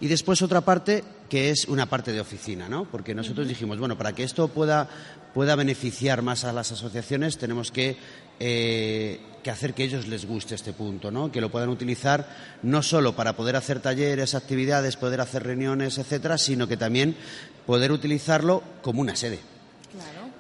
[0.01, 2.87] Y después otra parte que es una parte de oficina, ¿no?
[2.87, 4.89] Porque nosotros dijimos, bueno, para que esto pueda,
[5.35, 7.97] pueda beneficiar más a las asociaciones tenemos que,
[8.41, 11.31] eh, que hacer que ellos les guste este punto, ¿no?
[11.31, 12.29] Que lo puedan utilizar
[12.63, 17.17] no solo para poder hacer talleres, actividades, poder hacer reuniones, etcétera, sino que también
[17.67, 19.39] poder utilizarlo como una sede.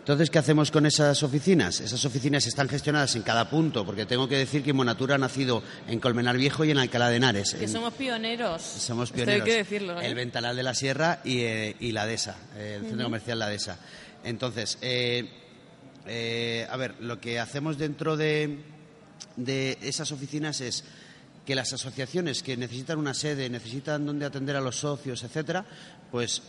[0.00, 1.78] Entonces, ¿qué hacemos con esas oficinas?
[1.80, 5.62] Esas oficinas están gestionadas en cada punto, porque tengo que decir que Monatura ha nacido
[5.86, 7.54] en Colmenar Viejo y en Alcalá de Henares.
[7.54, 8.62] Que En- somos pioneros.
[8.62, 9.42] somos Esto pioneros.
[9.44, 10.00] hay que decirlo.
[10.00, 10.06] ¿eh?
[10.06, 13.04] El Ventanal de la Sierra y, eh, y la DESA, eh, el Centro.
[13.04, 13.76] Comercial La DESA.
[14.24, 15.28] Entonces, eh,
[16.06, 18.58] eh, a ver, lo que hacemos dentro de,
[19.36, 20.84] de esas oficinas es
[21.46, 25.64] que las asociaciones que necesitan una sede, necesitan donde atender a los socios, etcétera,
[26.10, 26.42] pues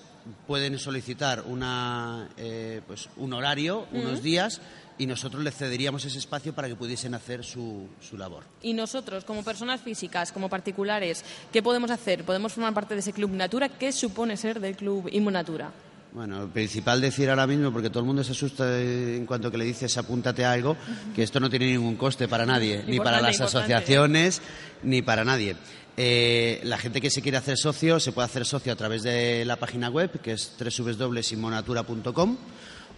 [0.47, 4.61] pueden solicitar una, eh, pues un horario, unos días,
[4.97, 8.43] y nosotros les cederíamos ese espacio para que pudiesen hacer su, su labor.
[8.61, 12.23] Y nosotros, como personas físicas, como particulares, ¿qué podemos hacer?
[12.23, 13.69] ¿Podemos formar parte de ese Club Natura?
[13.69, 15.71] ¿Qué supone ser del Club Inmonatura?
[16.13, 19.57] Bueno, lo principal decir ahora mismo, porque todo el mundo se asusta en cuanto que
[19.57, 20.75] le dices apúntate a algo,
[21.15, 23.57] que esto no tiene ningún coste para nadie, ni para las importante.
[23.57, 24.41] asociaciones,
[24.83, 25.55] ni para nadie.
[25.95, 29.45] Eh, la gente que se quiere hacer socio se puede hacer socio a través de
[29.45, 32.37] la página web, que es www.inmonatura.com,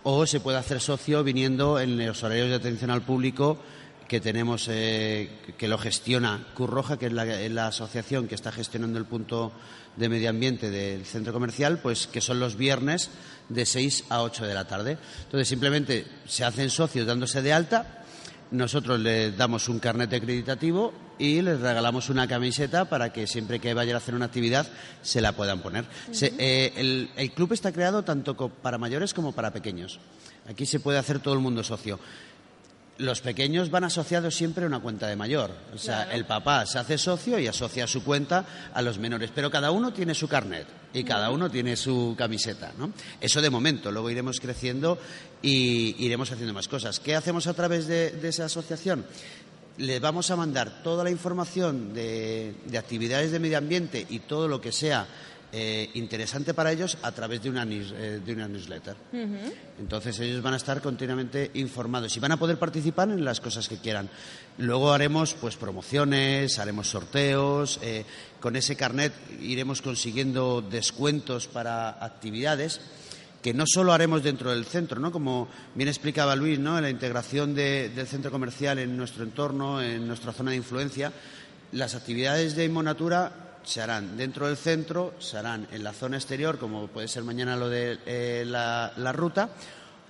[0.02, 3.60] o se puede hacer socio viniendo en los horarios de atención al público
[4.08, 9.06] que tenemos, eh, que lo gestiona Curroja, que es la, asociación que está gestionando el
[9.06, 9.52] punto
[9.96, 13.10] de medio ambiente del centro comercial, pues que son los viernes
[13.50, 14.98] de 6 a 8 de la tarde.
[15.26, 18.04] Entonces, simplemente se hacen socios dándose de alta,
[18.52, 23.74] nosotros les damos un carnet acreditativo y les regalamos una camiseta para que siempre que
[23.74, 24.68] vayan a hacer una actividad
[25.02, 25.86] se la puedan poner.
[26.12, 30.00] Se- eh, el, el club está creado tanto para mayores como para pequeños.
[30.48, 32.00] Aquí se puede hacer todo el mundo socio.
[32.99, 35.49] Los pequeños van asociados siempre a una cuenta de mayor.
[35.74, 39.32] O sea, el papá se hace socio y asocia su cuenta a los menores.
[39.34, 42.72] Pero cada uno tiene su carnet y cada uno tiene su camiseta.
[42.78, 42.94] ¿no?
[43.20, 43.91] Eso de momento.
[43.91, 44.99] Luego iremos creciendo
[45.41, 46.99] y iremos haciendo más cosas.
[46.99, 49.06] ¿Qué hacemos a través de, de esa asociación?
[49.78, 54.48] Les vamos a mandar toda la información de, de actividades de medio ambiente y todo
[54.48, 55.07] lo que sea
[55.56, 58.96] eh, interesante para ellos a través de una, news- eh, de una newsletter.
[59.80, 63.70] Entonces ellos van a estar continuamente informados y van a poder participar en las cosas
[63.70, 64.10] que quieran.
[64.58, 68.04] Luego haremos pues promociones, haremos sorteos, eh,
[68.40, 72.82] con ese carnet iremos consiguiendo descuentos para actividades
[73.44, 75.12] que no solo haremos dentro del centro, ¿no?
[75.12, 76.80] Como bien explicaba Luis, ¿no?
[76.80, 81.12] La integración de- del centro comercial en nuestro entorno, en nuestra zona de influencia.
[81.74, 86.57] Las actividades de Inmonatura se harán dentro del centro, se harán en la zona exterior,
[86.57, 89.49] como puede ser mañana lo de eh, la, la ruta,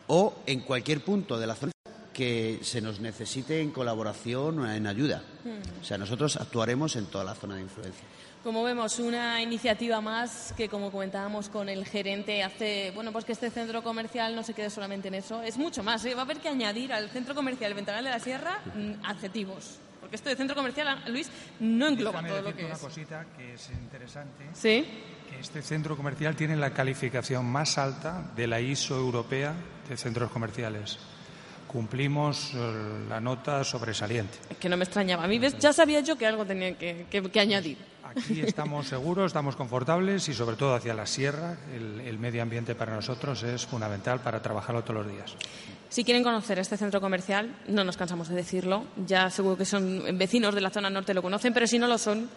[0.08, 1.74] o en cualquier punto de la zona
[2.14, 5.24] que se nos necesite en colaboración o en ayuda.
[5.82, 8.06] O sea, nosotros actuaremos en toda la zona de influencia.
[8.44, 13.32] Como vemos, una iniciativa más que, como comentábamos con el gerente, hace bueno pues que
[13.32, 15.42] este centro comercial no se quede solamente en eso.
[15.42, 16.04] Es mucho más.
[16.06, 16.14] ¿eh?
[16.14, 19.80] Va a haber que añadir al centro comercial Ventanal de la Sierra mm, adjetivos.
[20.14, 21.28] Porque esto de centro comercial, Luis,
[21.60, 22.80] no engloba Déjame todo lo que una es.
[22.80, 24.44] cosita que es interesante.
[24.54, 24.86] Sí.
[25.28, 29.56] Que este centro comercial tiene la calificación más alta de la ISO europea
[29.90, 31.00] de centros comerciales.
[31.68, 34.38] Cumplimos eh, la nota sobresaliente.
[34.52, 35.24] Es que no me extrañaba.
[35.24, 35.58] A mí ¿ves?
[35.58, 37.80] ya sabía yo que algo tenía que, que- que añadir.
[38.04, 42.76] Aquí estamos seguros, estamos confortables y sobre todo hacia la sierra el, el medio ambiente
[42.76, 45.34] para nosotros es fundamental para trabajarlo todos los días.
[45.94, 48.86] Si quieren conocer este centro comercial, no nos cansamos de decirlo.
[49.06, 52.00] Ya seguro que son vecinos de la zona norte lo conocen, pero si no lo
[52.00, 52.32] son,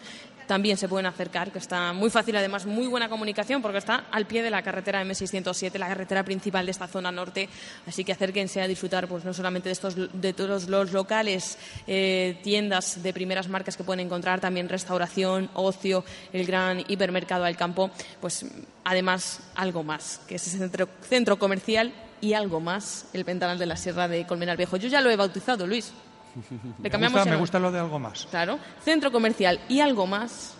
[0.45, 4.27] también se pueden acercar, que está muy fácil, además muy buena comunicación, porque está al
[4.27, 7.49] pie de la carretera M607, la carretera principal de esta zona norte.
[7.87, 9.95] Así que acérquense a disfrutar, pues no solamente de estos,
[10.35, 11.57] todos los locales,
[11.87, 17.57] eh, tiendas de primeras marcas que pueden encontrar, también restauración, ocio, el gran hipermercado al
[17.57, 17.89] campo,
[18.21, 18.45] pues
[18.83, 20.69] además algo más, que es ese
[21.09, 24.77] centro comercial y algo más, el Ventanal de la Sierra de Colmenar Viejo.
[24.77, 25.91] Yo ya lo he bautizado, Luis.
[26.51, 28.27] Le Me cambiamos gusta, el- me gusta lo de algo más.
[28.29, 30.53] Claro, centro comercial y algo más,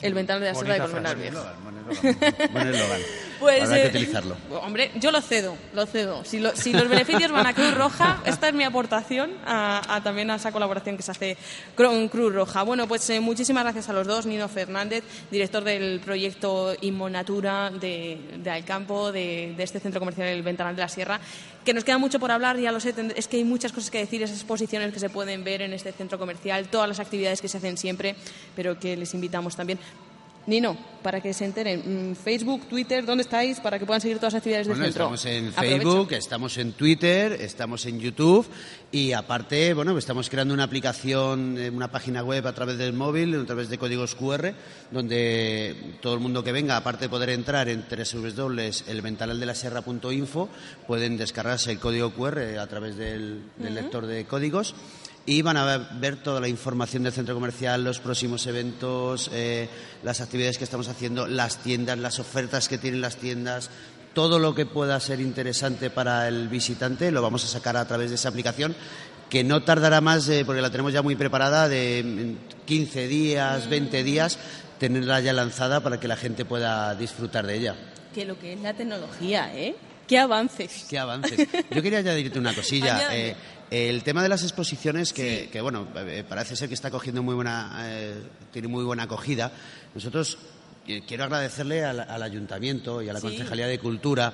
[0.00, 1.16] el Ventanal de la Sierra de Colmenar.
[1.16, 1.44] Viejo.
[2.52, 2.72] Buen.
[3.40, 4.36] Pues, habrá que eh, utilizarlo.
[4.62, 6.24] Hombre, yo lo cedo, lo cedo.
[6.24, 10.02] Si, lo- si los beneficios van a Cruz Roja, esta es mi aportación a, a
[10.02, 11.36] también a esa colaboración que se hace
[11.74, 12.62] con Cruz Roja.
[12.62, 14.26] Bueno, pues eh, muchísimas gracias a los dos.
[14.26, 20.42] Nino Fernández, director del proyecto Inmonatura de, de Alcampo, de, de este centro comercial El
[20.42, 21.20] Ventanal de la Sierra,
[21.64, 23.98] que nos queda mucho por hablar, ya lo sé, es que hay muchas cosas que
[23.98, 27.48] decir, esas exposiciones que se pueden ver en este centro comercial, todas las actividades que
[27.48, 28.16] se hacen siempre,
[28.54, 29.78] pero que les invitamos también.
[30.46, 33.60] Nino, para que se enteren, mm, Facebook, Twitter, ¿dónde estáis?
[33.60, 35.04] Para que puedan seguir todas las actividades del Bueno, centro.
[35.14, 35.52] estamos en.
[35.52, 38.46] Facebook, estamos en Twitter, estamos en YouTube
[38.92, 43.34] y aparte, bueno, estamos creando una aplicación, eh, una página web a través del móvil,
[43.40, 44.54] a través de códigos QR,
[44.90, 50.48] donde todo el mundo que venga, aparte de poder entrar en www.elventanaldelasierra.info,
[50.86, 54.74] pueden descargarse el código QR a través del, del lector de códigos
[55.26, 59.68] y van a ver toda la información del centro comercial, los próximos eventos, eh,
[60.02, 63.70] las actividades que estamos haciendo, las tiendas, las ofertas que tienen las tiendas,
[64.12, 68.10] todo lo que pueda ser interesante para el visitante lo vamos a sacar a través
[68.10, 68.76] de esa aplicación
[69.28, 73.68] que no tardará más, eh, porque la tenemos ya muy preparada, de en 15 días,
[73.68, 74.38] 20 días,
[74.78, 77.74] tenerla ya lanzada para que la gente pueda disfrutar de ella.
[78.14, 79.74] Que lo que es la tecnología, ¿eh?
[80.06, 80.86] ¡Qué avances!
[80.88, 81.48] Qué avances.
[81.70, 83.08] Yo quería añadirte una cosilla.
[83.14, 83.34] Eh,
[83.70, 87.34] el tema de las exposiciones, que, que, bueno, eh, parece ser que está cogiendo muy
[87.34, 88.22] buena, eh,
[88.52, 89.52] tiene muy buena acogida.
[89.94, 90.38] Nosotros
[90.86, 93.26] eh, quiero agradecerle al, al ayuntamiento y a la Sí.
[93.28, 94.32] Concejalía de Cultura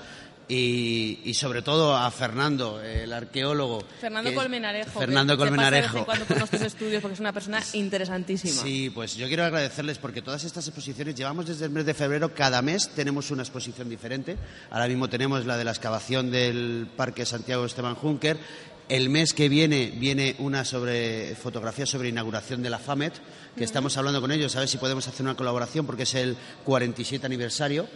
[0.48, 3.84] y, y sobre todo a Fernando, el arqueólogo.
[4.00, 4.98] Fernando Colmenarejo.
[4.98, 5.98] Fernando que de Colmenarejo.
[5.98, 8.60] en cuando por nuestros estudios porque es una persona interesantísima.
[8.60, 12.34] Sí, pues yo quiero agradecerles porque todas estas exposiciones llevamos desde el mes de febrero,
[12.34, 14.36] cada mes tenemos una exposición diferente.
[14.70, 18.36] Ahora mismo tenemos la de la excavación del Parque Santiago Esteban Juncker.
[18.90, 23.14] El mes que viene viene una sobre fotografía sobre inauguración de la FAMET,
[23.56, 26.36] que estamos hablando con ellos a ver si podemos hacer una colaboración porque es el
[26.64, 27.86] 47 aniversario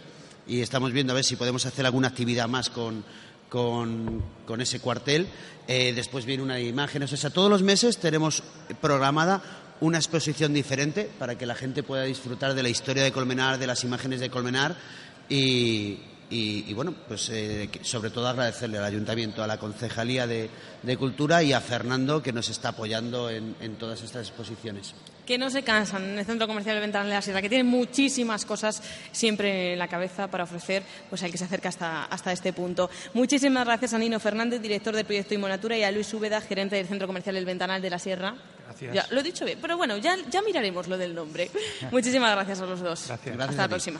[0.47, 3.03] y estamos viendo a ver si podemos hacer alguna actividad más con,
[3.49, 5.27] con, con ese cuartel.
[5.67, 7.11] Eh, después viene una de imágenes.
[7.11, 8.41] O sea, todos los meses tenemos
[8.79, 9.43] programada
[9.81, 13.67] una exposición diferente para que la gente pueda disfrutar de la historia de Colmenar, de
[13.67, 14.77] las imágenes de Colmenar
[15.27, 15.99] y,
[16.29, 20.49] y- y, bueno, pues eh, sobre todo agradecerle al Ayuntamiento, a la Concejalía de,
[20.83, 24.93] de Cultura y a Fernando que nos está apoyando en, en todas estas exposiciones.
[25.25, 27.63] Que no se cansan en el Centro Comercial del Ventanal de la Sierra, que tiene
[27.63, 28.81] muchísimas cosas
[29.11, 32.89] siempre en la cabeza para ofrecer pues al que se acerca hasta, hasta este punto.
[33.13, 36.87] Muchísimas gracias a Nino Fernández, director del proyecto Inmonatura, y a Luis Úbeda, gerente del
[36.87, 38.35] Centro Comercial El Ventanal de la Sierra.
[38.67, 38.93] Gracias.
[38.93, 41.49] Ya, lo he dicho bien, pero bueno, ya, ya miraremos lo del nombre.
[41.91, 43.05] Muchísimas gracias a los dos.
[43.07, 43.39] Gracias.
[43.39, 43.99] Hasta la próxima.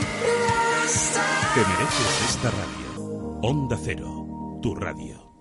[0.91, 3.39] Te mereces esta radio.
[3.41, 5.31] Onda Cero, tu radio.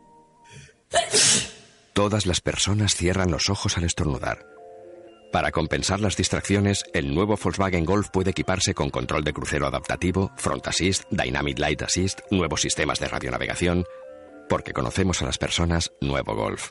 [1.92, 4.46] Todas las personas cierran los ojos al estornudar.
[5.32, 10.30] Para compensar las distracciones, el nuevo Volkswagen Golf puede equiparse con control de crucero adaptativo,
[10.36, 13.84] Front Assist, Dynamic Light Assist, nuevos sistemas de radionavegación.
[14.48, 16.70] Porque conocemos a las personas, nuevo Golf.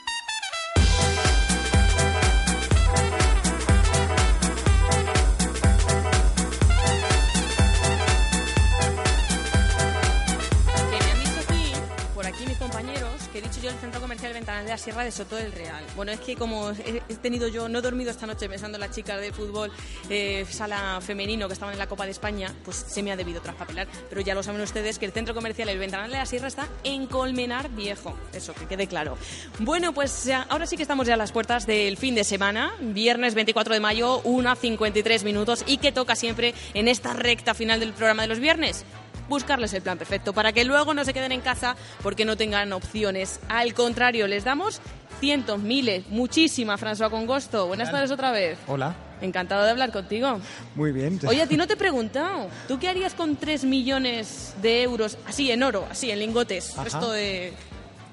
[13.81, 15.83] Centro comercial Ventanal de la Sierra de Soto del Real.
[15.95, 19.19] Bueno, es que como he tenido yo, no dormido esta noche pensando en las chicas
[19.19, 19.71] de fútbol
[20.07, 23.41] eh, sala femenino que estaban en la Copa de España, pues se me ha debido
[23.41, 23.87] traspapelar.
[24.07, 26.67] Pero ya lo saben ustedes que el centro comercial El Ventanal de la Sierra está
[26.83, 28.15] en Colmenar Viejo.
[28.33, 29.17] Eso, que quede claro.
[29.57, 33.33] Bueno, pues ahora sí que estamos ya a las puertas del fin de semana, viernes
[33.33, 38.21] 24 de mayo, 1.53 minutos, y que toca siempre en esta recta final del programa
[38.21, 38.85] de los viernes
[39.31, 42.71] buscarles el plan perfecto para que luego no se queden en casa porque no tengan
[42.73, 43.39] opciones.
[43.47, 44.81] Al contrario, les damos
[45.19, 47.67] cientos, miles, muchísima, François Congosto.
[47.67, 48.59] Buenas tardes otra vez.
[48.67, 50.39] Hola, Encantado de hablar contigo.
[50.75, 51.19] muy bien.
[51.27, 52.49] Oye, a ti no te he preguntado.
[52.67, 56.77] ¿Tú qué harías con 3 millones de euros, así en oro, así en lingotes?
[56.77, 56.87] Ajá.
[56.87, 57.53] Esto de...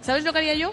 [0.03, 0.73] ¿Sabes lo que haría yo?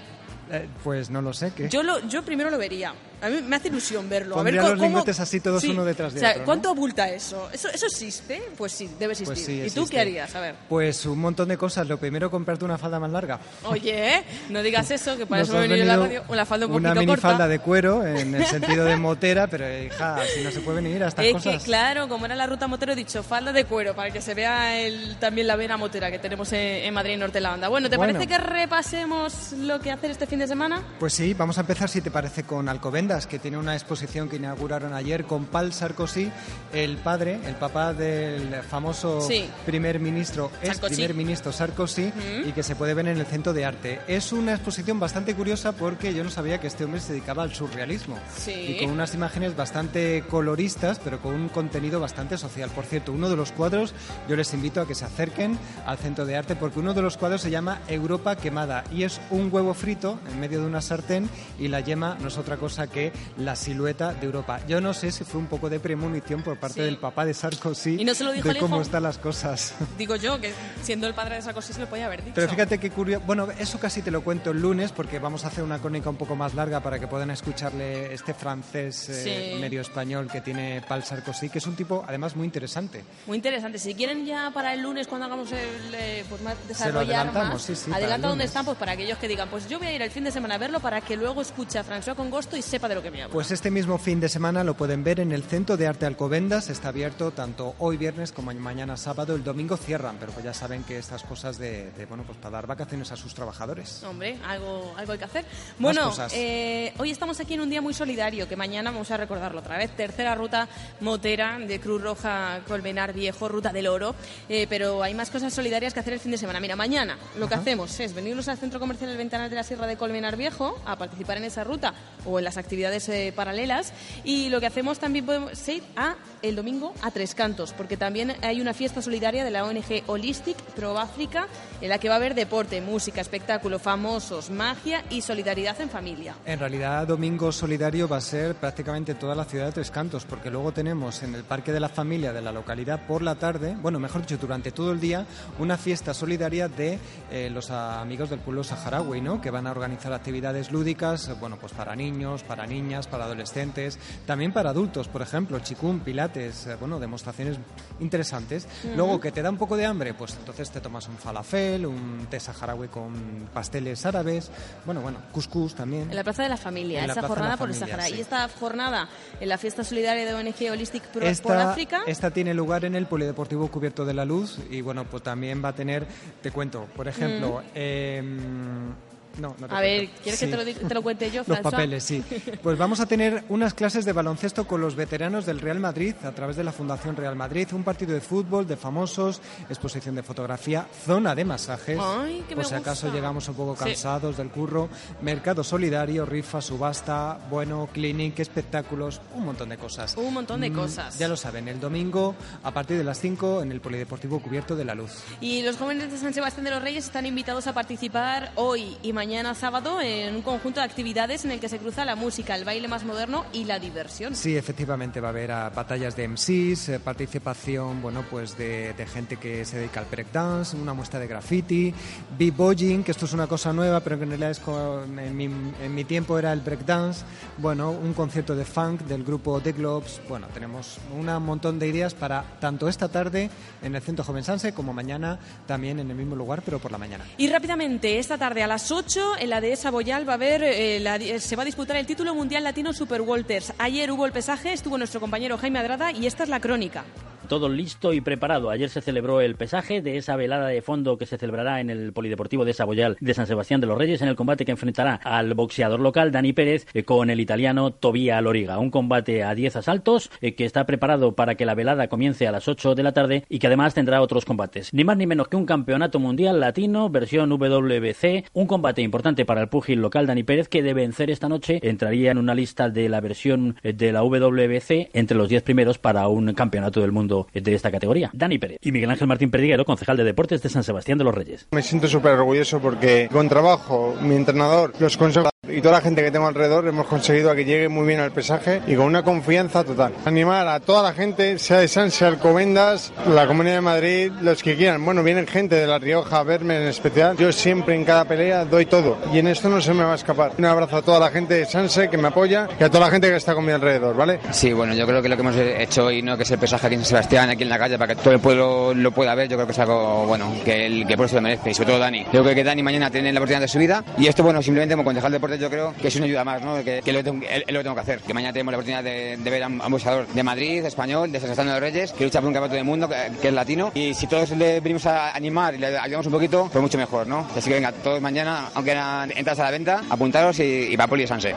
[0.51, 1.69] Eh, pues no lo sé, ¿qué?
[1.69, 2.93] Yo, lo, yo primero lo vería.
[3.21, 4.35] A mí me hace ilusión verlo.
[4.39, 5.69] A ver Pondría los cómo- lingotes así todos Sí.
[5.71, 6.45] uno detrás de o sea, otro, ¿no?
[6.45, 7.49] ¿Cuánto abulta eso?
[7.51, 7.69] eso?
[7.69, 8.41] ¿Eso existe?
[8.57, 9.33] Pues sí, debe existir.
[9.35, 10.33] Pues sí, ¿Y tú qué harías?
[10.35, 10.55] A ver.
[10.69, 11.87] Pues un montón de cosas.
[11.87, 13.39] Lo primero, comprarte una falda más larga.
[13.63, 16.23] Oye, no digas eso, que para Nos eso me he venido la radio.
[16.27, 17.47] Una falda un Una poquito minifalda corta.
[17.47, 21.07] de cuero, en el sentido de motera, pero hija, si no se puede venir a
[21.09, 21.57] estas Es cosas.
[21.59, 24.33] que, claro, como era la ruta motero, he dicho falda de cuero para que se
[24.33, 27.67] vea el, también la vena motera que tenemos en, en Madrid Norte de la Banda.
[27.69, 28.13] Bueno, ¿te Bueno.
[28.13, 30.81] parece que repasemos lo que hacer este fin de semana?
[30.99, 34.37] Pues sí, vamos a empezar, si te parece, con Alcobendas, que tiene una exposición que
[34.37, 36.31] inauguraron ayer con Paul Sarkozy,
[36.73, 39.47] el padre, el papá del famoso Sí.
[39.63, 40.95] primer ministro, ex Sarkozy.
[40.95, 42.11] primer ministro Sarkozy,
[42.47, 43.99] y que se puede ver en el Centro de Arte.
[44.07, 47.53] Es una exposición bastante curiosa porque yo no sabía que este hombre se dedicaba al
[47.53, 48.17] surrealismo.
[48.35, 48.51] Sí.
[48.53, 52.71] Y con unas imágenes bastante coloristas, pero con un contenido bastante social.
[52.71, 53.93] Por cierto, uno de los cuadros,
[54.27, 57.17] yo les invito a que se acerquen al Centro de Arte, porque uno de los
[57.17, 61.29] cuadros se llama Europa quemada y es un huevo frito en medio de una sartén
[61.59, 62.94] y la yema no es otra cosa que
[63.37, 64.59] la silueta de Europa.
[64.67, 66.81] Yo no sé si fue un poco de premonición por parte Sí.
[66.81, 69.73] del papá de Sarkozy ¿Y no se lo dijo de cómo están las cosas.
[69.97, 70.53] Digo yo, que
[70.83, 72.33] siendo el padre de Sarkozy se lo podía haber dicho.
[72.35, 73.23] Pero fíjate qué curioso.
[73.25, 76.15] Bueno, eso casi te lo cuento el lunes porque vamos a hacer una crónica un
[76.17, 79.59] poco más larga para que puedan escucharle este francés eh, Sí.
[79.61, 83.03] medio español que tiene Paul Sarkozy, que es un tipo además muy interesante.
[83.27, 83.79] Muy interesante.
[83.79, 87.27] Si quieren ya para el lunes, cuando hagamos el, eh, pues más Se lo desarrollar
[87.27, 88.45] adelantamos, más, sí, adelanta donde lunes.
[88.47, 90.55] están, pues para aquellos que digan, pues yo voy a ir el fin de semana
[90.55, 93.11] a verlo para que luego escuche a François con gusto y sepa de lo que
[93.11, 93.33] me habla.
[93.33, 96.69] Pues este mismo fin de semana lo pueden ver en el Centro de Arte Alcobendas.
[96.69, 99.35] Está abierto tanto hoy viernes como mañana sábado.
[99.35, 102.51] El domingo cierran, pero pues ya saben que estas cosas de, de, bueno, pues para
[102.51, 104.03] dar vacaciones a sus trabajadores.
[104.03, 105.45] Hombre, algo, algo hay que hacer.
[105.79, 109.59] Bueno, eh, hoy estamos aquí en un día muy solidario, que mañana vamos a recordarlo
[109.59, 109.91] otra vez.
[109.95, 110.67] Tercera ruta
[111.01, 114.15] motera de Cruz Roja Colmenar Viejo, Ruta del Oro.
[114.49, 116.59] Eh, pero hay más cosas solidarias que hacer el fin de semana.
[116.59, 117.61] Mira, mañana lo que Ajá.
[117.61, 120.97] hacemos es venirnos al Centro Comercial El Ventanal de la Sierra de Colmenar Viejo a
[120.97, 121.93] participar en esa ruta
[122.25, 122.74] o en las actividades
[123.09, 123.93] eh, paralelas.
[124.23, 126.15] Y lo que hacemos también podemos ir a
[126.49, 130.57] el domingo a Tres Cantos, porque también hay una fiesta solidaria de la ONG Holistic
[130.75, 131.47] Pro África,
[131.81, 136.35] en la que va a haber deporte, música, espectáculo, famosos, magia y solidaridad en familia.
[136.45, 140.51] En realidad, Domingo Solidario va a ser prácticamente toda la ciudad de Tres Cantos, porque
[140.51, 143.99] luego tenemos en el Parque de la Familia de la localidad por la tarde, bueno,
[143.99, 145.25] mejor dicho, durante todo el día,
[145.59, 146.99] una fiesta solidaria de
[147.31, 149.41] eh, los amigos del pueblo saharaui, ¿no?
[149.41, 154.53] Que van a organizar actividades lúdicas, bueno, pues para niños, para niñas, para adolescentes, también
[154.53, 157.57] para adultos, por ejemplo, chikun, pilates, eh, bueno, demostraciones
[157.99, 158.67] interesantes.
[158.83, 158.95] Ujú.
[158.95, 162.27] Luego, que te da un poco de hambre, pues entonces te tomas un falafel, un
[162.29, 164.51] té saharaui con pasteles árabes,
[164.85, 166.09] bueno, bueno, couscous también.
[166.09, 168.03] En la Plaza de la Familia, En esa jornada por el Sahara.
[168.05, 168.15] sí.
[168.15, 169.07] Y esta jornada
[169.39, 172.01] en la fiesta solidaria de ONG Holistic Pro por Esta, África.
[172.07, 175.69] esta tiene lugar en el Polideportivo Cubierto de la Luz y bueno, pues también va
[175.69, 176.05] a tener,
[176.41, 178.93] te cuento, por ejemplo, em,
[179.39, 180.09] no, no te A ver.
[180.23, 180.45] ¿quieres Sí.
[180.45, 181.61] que te lo, te lo cuente yo, Los François?
[181.71, 182.23] papeles, sí.
[182.63, 186.31] Pues vamos a tener unas clases de baloncesto con los veteranos del Real Madrid a
[186.31, 190.87] través de la Fundación Real Madrid, un partido de fútbol, de famosos, exposición de fotografía,
[191.05, 193.15] zona de masajes, Ay, que por me si acaso gusta.
[193.15, 193.83] llegamos un poco Sí.
[193.85, 194.89] cansados del curro,
[195.21, 200.15] mercado solidario, rifa, subasta, bueno, clinic, espectáculos, un montón de cosas.
[200.17, 201.17] Un montón de Mm, cosas.
[201.19, 204.85] Ya lo saben, el domingo a partir de las 5 en el Polideportivo Cubierto de
[204.85, 205.11] la Luz.
[205.41, 209.11] Y los jóvenes de San Sebastián de los Reyes están invitados a participar hoy y
[209.13, 209.24] mañana
[209.55, 212.87] sábado en un conjunto de actividades en el que se cruza la música, el baile
[212.87, 214.35] más moderno y la diversión.
[214.35, 219.05] Sí, efectivamente va a haber ah, batallas de MCs, eh, participación, bueno, pues de, de
[219.07, 221.93] gente que se dedica al breakdance, una muestra de graffiti,
[222.37, 225.45] b-boying, que esto es una cosa nueva, pero que en realidad es co- en, mi,
[225.45, 227.23] en mi tiempo era el breakdance,
[227.57, 232.13] bueno, un concierto de funk del grupo The Globes, bueno, tenemos un montón de ideas
[232.13, 233.49] para tanto esta tarde
[233.81, 236.97] en el Centro Joven Sanse como mañana también en el mismo lugar, pero por la
[236.97, 237.25] mañana.
[237.37, 240.97] Y rápidamente, esta tarde a las 8 en la dehesa Boyal va a haber, eh,
[240.97, 243.73] eh, se va a disputar el título mundial latino Super Walters.
[243.77, 247.05] Ayer hubo el pesaje, estuvo nuestro compañero Jaime Adrada y esta es la crónica.
[247.47, 248.69] Todo listo y preparado.
[248.69, 252.11] Ayer se celebró el pesaje de esa velada de fondo que se celebrará en el
[252.11, 255.53] Polideportivo de Saboyal de San Sebastián de los Reyes en el combate que enfrentará al
[255.53, 258.79] boxeador local Dani Pérez eh, con el italiano Tobía Loriga.
[258.79, 262.51] Un combate a 10 asaltos eh, que está preparado para que la velada comience a
[262.51, 264.93] las 8 de la tarde y que además tendrá otros combates.
[264.93, 269.61] Ni más ni menos que un campeonato mundial latino, versión WBC, un combate importante para
[269.61, 273.09] el pugil local Dani Pérez que de vencer esta noche entraría en una lista de
[273.09, 277.34] la versión eh, de la WBC entre los 10 primeros para un campeonato del mundo
[277.53, 278.29] de esta categoría.
[278.33, 281.35] Dani Pérez y Miguel Ángel Martín Perdiguero, concejal de deportes de San Sebastián de los
[281.35, 281.67] Reyes.
[281.71, 286.23] Me siento súper orgulloso porque con trabajo, mi entrenador, los consejos y toda la gente
[286.23, 289.23] que tengo alrededor hemos conseguido a que llegue muy bien al pesaje y con una
[289.23, 290.13] confianza total.
[290.25, 294.61] Animar a toda la gente, sea de San, sea Alcobendas, la Comunidad de Madrid, los
[294.61, 295.03] que quieran.
[295.03, 297.37] Bueno, vienen gente de La Rioja a verme en especial.
[297.37, 300.15] Yo siempre en cada pelea doy todo y en esto no se me va a
[300.15, 300.51] escapar.
[300.57, 303.11] Un abrazo a toda la gente de Sanse que me apoya y a toda la
[303.11, 304.39] gente que está con mi alrededor, ¿vale?
[304.51, 306.37] Sí, bueno, yo creo que lo que hemos hecho hoy, ¿no?
[306.37, 308.39] que es el pesaje aquí en Sebastián, aquí en la calle, para que todo el
[308.39, 311.35] pueblo lo pueda ver, yo creo que es algo bueno, que el que por eso
[311.35, 312.25] lo merece, y sobre todo Dani.
[312.31, 314.95] Yo creo que Dani mañana tiene la oportunidad de su vida y esto, bueno, simplemente
[314.95, 316.83] como concejal de yo creo que es una ayuda más, ¿no?
[316.83, 318.19] Que, que lo, tengo, lo tengo que hacer.
[318.19, 321.39] Que mañana tenemos la oportunidad de, de ver a un boxeador de Madrid, español, de
[321.39, 323.91] San de Reyes, que lucha por un campeonato del mundo, que, que, es latino.
[323.93, 327.27] Y si todos le venimos a animar y le ayudamos un poquito, pues mucho mejor,
[327.27, 327.47] ¿no?
[327.55, 328.91] Así que venga, todos mañana, aunque
[329.35, 331.55] entras a la venta, apuntaros y, y va Poli Sanse.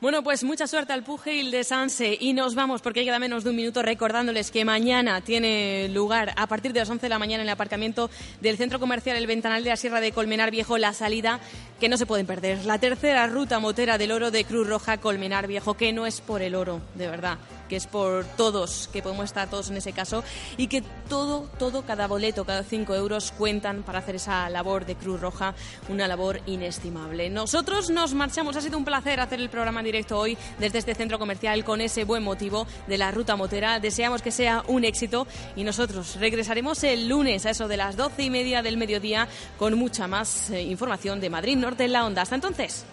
[0.00, 3.50] Bueno, pues mucha suerte al Pugil de Sanse y nos vamos porque queda menos de
[3.50, 7.42] un minuto recordándoles que mañana tiene lugar a partir de las 11 de la mañana
[7.42, 8.08] en el aparcamiento
[8.40, 11.40] del Centro Comercial El Ventanal de la Sierra de Colmenar Viejo la salida
[11.80, 12.64] que no se pueden perder.
[12.64, 16.42] La tercera ruta motera del oro de Cruz Roja Colmenar Viejo, que no es por
[16.42, 17.38] el oro, de verdad
[17.68, 20.24] que es por todos, que podemos estar todos en ese caso,
[20.56, 24.96] y que todo, todo, cada boleto, cada cinco euros cuentan para hacer esa labor de
[24.96, 25.54] Cruz Roja,
[25.88, 27.30] una labor inestimable.
[27.30, 30.94] Nosotros nos marchamos, ha sido un placer hacer el programa en directo hoy desde este
[30.94, 33.80] centro comercial con ese buen motivo de la ruta motera.
[33.80, 35.26] Deseamos que sea un éxito
[35.56, 39.28] y nosotros regresaremos el lunes a eso de las doce y media del mediodía
[39.58, 42.22] con mucha más eh, información de Madrid Norte en la Onda.
[42.22, 42.84] Hasta entonces.